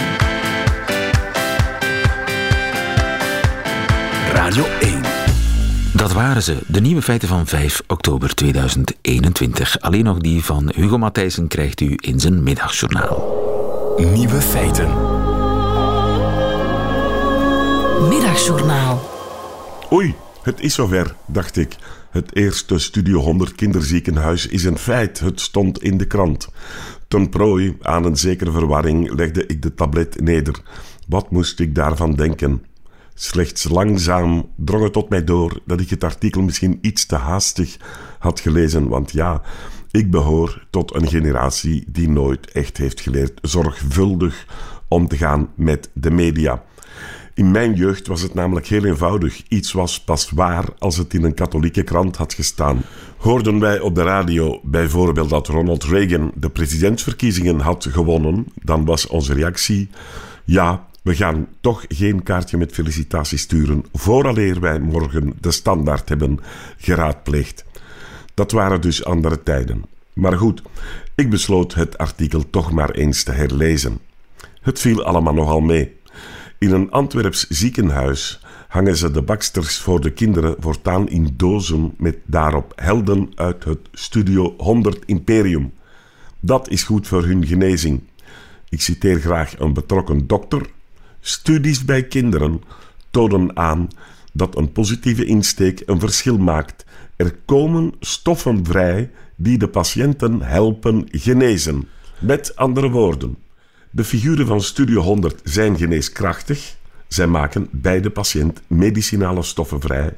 Radio 4.33 4.63
1. 4.79 5.00
Dat 6.01 6.13
waren 6.13 6.43
ze, 6.43 6.57
de 6.67 6.81
nieuwe 6.81 7.01
feiten 7.01 7.27
van 7.27 7.47
5 7.47 7.83
oktober 7.87 8.35
2021. 8.35 9.79
Alleen 9.79 10.03
nog 10.03 10.17
die 10.17 10.43
van 10.43 10.71
Hugo 10.75 10.97
Matthijssen 10.97 11.47
krijgt 11.47 11.81
u 11.81 11.93
in 11.95 12.19
zijn 12.19 12.43
middagjournaal. 12.43 13.95
Nieuwe 14.13 14.41
feiten. 14.41 14.87
Middagjournaal. 18.09 19.09
Oei, 19.91 20.15
het 20.43 20.59
is 20.59 20.73
zover, 20.73 21.15
dacht 21.25 21.57
ik. 21.57 21.75
Het 22.11 22.35
eerste 22.35 22.79
Studio 22.79 23.19
100 23.19 23.55
kinderziekenhuis 23.55 24.47
is 24.47 24.63
een 24.63 24.77
feit. 24.77 25.19
Het 25.19 25.41
stond 25.41 25.83
in 25.83 25.97
de 25.97 26.05
krant. 26.05 26.49
Ten 27.07 27.29
prooi 27.29 27.77
aan 27.81 28.05
een 28.05 28.17
zekere 28.17 28.51
verwarring 28.51 29.13
legde 29.13 29.45
ik 29.45 29.61
de 29.61 29.73
tablet 29.73 30.21
neder. 30.21 30.55
Wat 31.07 31.31
moest 31.31 31.59
ik 31.59 31.75
daarvan 31.75 32.15
denken? 32.15 32.61
Slechts 33.13 33.69
langzaam 33.69 34.49
drong 34.55 34.83
het 34.83 34.93
tot 34.93 35.09
mij 35.09 35.23
door 35.23 35.59
dat 35.65 35.79
ik 35.79 35.89
het 35.89 36.03
artikel 36.03 36.41
misschien 36.41 36.77
iets 36.81 37.05
te 37.05 37.15
haastig 37.15 37.77
had 38.19 38.39
gelezen, 38.39 38.87
want 38.87 39.11
ja, 39.11 39.41
ik 39.91 40.11
behoor 40.11 40.65
tot 40.69 40.95
een 40.95 41.07
generatie 41.07 41.83
die 41.87 42.09
nooit 42.09 42.51
echt 42.51 42.77
heeft 42.77 43.01
geleerd 43.01 43.39
zorgvuldig 43.41 44.45
om 44.87 45.07
te 45.07 45.17
gaan 45.17 45.49
met 45.55 45.89
de 45.93 46.11
media. 46.11 46.63
In 47.33 47.51
mijn 47.51 47.73
jeugd 47.73 48.07
was 48.07 48.21
het 48.21 48.33
namelijk 48.33 48.67
heel 48.67 48.85
eenvoudig. 48.85 49.41
Iets 49.47 49.71
was 49.71 50.03
pas 50.03 50.29
waar 50.29 50.65
als 50.79 50.97
het 50.97 51.13
in 51.13 51.23
een 51.23 51.33
katholieke 51.33 51.83
krant 51.83 52.15
had 52.15 52.33
gestaan. 52.33 52.81
Hoorden 53.17 53.59
wij 53.59 53.79
op 53.79 53.95
de 53.95 54.03
radio 54.03 54.59
bijvoorbeeld 54.63 55.29
dat 55.29 55.47
Ronald 55.47 55.83
Reagan 55.83 56.31
de 56.35 56.49
presidentsverkiezingen 56.49 57.59
had 57.59 57.87
gewonnen, 57.91 58.45
dan 58.63 58.85
was 58.85 59.07
onze 59.07 59.33
reactie: 59.33 59.89
ja, 60.45 60.87
we 61.01 61.15
gaan 61.15 61.47
toch 61.61 61.85
geen 61.87 62.23
kaartje 62.23 62.57
met 62.57 62.71
felicitaties 62.71 63.41
sturen 63.41 63.85
vooraleer 63.93 64.59
wij 64.59 64.79
morgen 64.79 65.33
de 65.39 65.51
standaard 65.51 66.09
hebben 66.09 66.39
geraadpleegd. 66.77 67.65
Dat 68.33 68.51
waren 68.51 68.81
dus 68.81 69.03
andere 69.03 69.43
tijden. 69.43 69.85
Maar 70.13 70.37
goed, 70.37 70.61
ik 71.15 71.29
besloot 71.29 71.73
het 71.73 71.97
artikel 71.97 72.49
toch 72.49 72.71
maar 72.71 72.91
eens 72.91 73.23
te 73.23 73.31
herlezen. 73.31 73.99
Het 74.61 74.79
viel 74.79 75.03
allemaal 75.03 75.33
nogal 75.33 75.61
mee. 75.61 75.99
In 76.59 76.71
een 76.71 76.91
Antwerps 76.91 77.47
ziekenhuis 77.47 78.41
hangen 78.67 78.97
ze 78.97 79.11
de 79.11 79.21
baksters 79.21 79.77
voor 79.77 80.01
de 80.01 80.11
kinderen 80.11 80.55
voortaan 80.59 81.09
in 81.09 81.33
dozen 81.35 81.93
met 81.97 82.17
daarop 82.25 82.73
helden 82.75 83.31
uit 83.35 83.63
het 83.63 83.79
Studio 83.91 84.53
100 84.57 85.05
Imperium. 85.05 85.73
Dat 86.39 86.69
is 86.69 86.83
goed 86.83 87.07
voor 87.07 87.25
hun 87.25 87.45
genezing. 87.45 88.01
Ik 88.69 88.81
citeer 88.81 89.19
graag 89.19 89.59
een 89.59 89.73
betrokken 89.73 90.27
dokter. 90.27 90.61
Studies 91.21 91.85
bij 91.85 92.03
kinderen 92.03 92.61
tonen 93.09 93.57
aan 93.57 93.87
dat 94.33 94.57
een 94.57 94.71
positieve 94.71 95.25
insteek 95.25 95.83
een 95.85 95.99
verschil 95.99 96.37
maakt. 96.37 96.85
Er 97.15 97.35
komen 97.45 97.93
stoffen 97.99 98.65
vrij 98.65 99.11
die 99.35 99.57
de 99.57 99.67
patiënten 99.67 100.41
helpen 100.41 101.07
genezen. 101.11 101.87
Met 102.19 102.55
andere 102.55 102.89
woorden, 102.89 103.37
de 103.91 104.03
figuren 104.03 104.47
van 104.47 104.61
Studio 104.61 105.01
100 105.01 105.41
zijn 105.43 105.77
geneeskrachtig. 105.77 106.75
Zij 107.07 107.27
maken 107.27 107.67
bij 107.71 108.01
de 108.01 108.09
patiënt 108.09 108.61
medicinale 108.67 109.41
stoffen 109.41 109.81
vrij. 109.81 110.13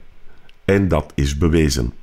En 0.65 0.87
dat 0.87 1.11
is 1.15 1.37
bewezen. 1.37 1.93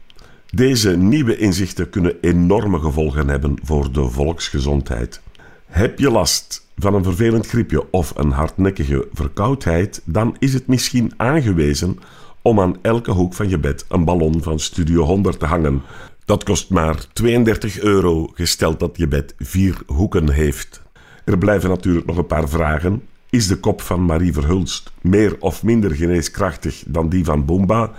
Deze 0.51 0.97
nieuwe 0.97 1.37
inzichten 1.37 1.91
kunnen 1.91 2.17
enorme 2.21 2.79
gevolgen 2.79 3.29
hebben 3.29 3.59
voor 3.63 3.93
de 3.93 4.05
volksgezondheid. 4.09 5.21
Heb 5.67 5.99
je 5.99 6.11
last 6.11 6.69
van 6.81 6.95
een 6.95 7.05
vervelend 7.05 7.47
griepje 7.47 7.91
of 7.91 8.13
een 8.17 8.31
hardnekkige 8.31 9.09
verkoudheid, 9.13 10.03
dan 10.05 10.37
is 10.39 10.55
het 10.55 10.67
misschien 10.67 11.13
aangewezen 11.17 11.99
om 12.43 12.61
aan 12.61 12.77
elke 12.83 13.11
hoek 13.11 13.35
van 13.35 13.49
je 13.49 13.59
bed 13.59 13.85
een 13.89 14.05
ballon 14.05 14.43
van 14.43 14.59
Studio 14.59 15.03
100 15.03 15.39
te 15.39 15.47
hangen. 15.47 15.83
Dat 16.25 16.45
kost 16.45 16.71
maar 16.71 17.05
32 17.13 17.81
euro, 17.81 18.31
gesteld 18.35 18.81
dat 18.81 18.97
je 18.97 19.09
bed 19.09 19.35
vier 19.39 19.77
hoeken 19.87 20.31
heeft. 20.31 20.83
Er 21.25 21.39
blijven 21.39 21.69
natuurlijk 21.69 22.07
nog 22.07 22.17
een 22.17 22.27
paar 22.27 22.49
vragen. 22.49 23.03
Is 23.31 23.47
de 23.47 23.57
kop 23.57 23.81
van 23.81 24.05
Marie 24.05 24.33
Verhulst 24.33 24.93
meer 25.01 25.37
of 25.39 25.63
minder 25.63 25.91
geneeskrachtig 25.91 26.83
dan 26.87 27.09
die 27.09 27.25
van 27.25 27.45
Boomba? 27.45 27.93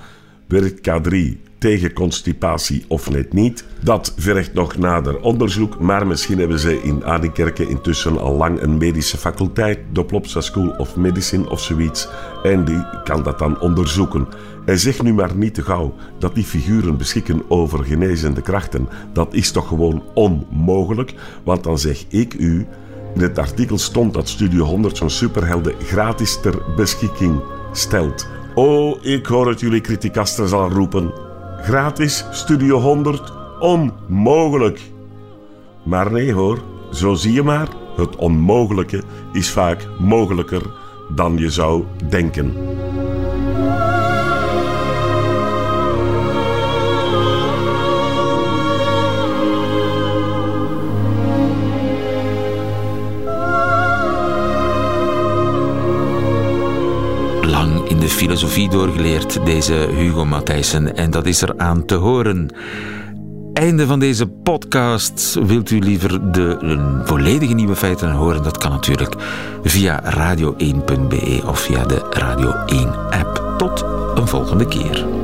Werkt 0.48 0.90
K3 0.90 1.50
tegen 1.62 1.94
constipatie 1.94 2.86
of 2.88 3.10
net 3.10 3.34
niet? 3.34 3.66
Dat 3.84 4.14
vergt 4.18 4.54
nog 4.54 4.78
nader 4.78 5.20
onderzoek, 5.20 5.80
maar 5.80 6.08
misschien 6.08 6.40
hebben 6.40 6.60
ze 6.60 6.84
in 6.84 7.06
Adinkerke 7.06 7.68
intussen 7.68 8.20
al 8.20 8.36
lang 8.36 8.62
een 8.62 8.78
medische 8.78 9.18
faculteit, 9.18 9.80
de 9.94 10.06
Plopsa 10.06 10.42
School 10.42 10.70
of 10.78 10.96
Medicine 10.96 11.50
of 11.50 11.62
zoiets, 11.62 12.08
en 12.44 12.66
die 12.66 12.86
kan 13.04 13.24
dat 13.24 13.40
dan 13.40 13.60
onderzoeken. 13.60 14.28
En 14.66 14.80
zeg 14.80 15.02
nu 15.02 15.14
maar 15.14 15.36
niet 15.36 15.54
te 15.54 15.62
gauw 15.62 15.94
dat 16.20 16.36
die 16.36 16.44
figuren 16.44 16.98
beschikken 16.98 17.42
over 17.48 17.84
genezende 17.84 18.42
krachten. 18.42 18.88
Dat 19.14 19.34
is 19.34 19.52
toch 19.52 19.68
gewoon 19.68 20.04
onmogelijk, 20.14 21.14
want 21.44 21.64
dan 21.64 21.80
zeg 21.80 22.04
ik 22.08 22.34
u 22.34 22.68
in 23.16 23.22
het 23.22 23.38
artikel 23.38 23.78
stond 23.78 24.14
dat 24.14 24.30
Studio 24.30 24.66
100 24.66 24.98
zo'n 24.98 25.10
superhelden 25.10 25.74
gratis 25.80 26.40
ter 26.42 26.62
beschikking 26.76 27.42
stelt. 27.72 28.28
Oh, 28.56 29.06
ik 29.06 29.26
hoor 29.26 29.48
het 29.48 29.60
jullie 29.60 29.82
criticasters 29.82 30.52
al 30.52 30.70
roepen. 30.70 31.30
Gratis 31.62 32.26
Studio 32.32 32.80
100? 32.80 33.34
Onmogelijk. 33.60 34.82
Maar 35.84 36.12
nee 36.12 36.34
hoor, 36.34 36.62
zo 36.92 37.14
zie 37.14 37.34
je 37.34 37.44
maar, 37.44 37.68
het 37.96 38.16
onmogelijke 38.16 39.04
is 39.34 39.52
vaak 39.52 39.88
mogelijker 40.00 40.62
dan 41.16 41.38
je 41.38 41.50
zou 41.50 41.84
denken. 42.10 42.54
Filosofie 58.10 58.70
doorgeleerd, 58.70 59.46
deze 59.46 59.74
Hugo 59.74 60.26
Matthijssen. 60.26 60.96
En 60.96 61.12
dat 61.12 61.26
is 61.26 61.42
er 61.42 61.54
aan 61.58 61.86
te 61.86 61.96
horen. 61.96 62.50
Einde 63.54 63.86
van 63.86 64.00
deze 64.00 64.28
podcast. 64.28 65.38
Wilt 65.46 65.70
u 65.70 65.80
liever 65.80 66.32
de 66.32 66.58
volledige 67.06 67.54
nieuwe 67.54 67.76
feiten 67.76 68.12
horen? 68.12 68.44
Dat 68.44 68.58
kan 68.58 68.72
natuurlijk 68.72 69.16
via 69.64 70.04
radio1.be 70.04 71.42
of 71.46 71.60
via 71.60 71.86
de 71.86 72.02
Radio 72.10 72.52
1 72.66 73.10
app. 73.10 73.54
Tot 73.58 73.86
een 74.16 74.28
volgende 74.28 74.66
keer. 74.66 75.21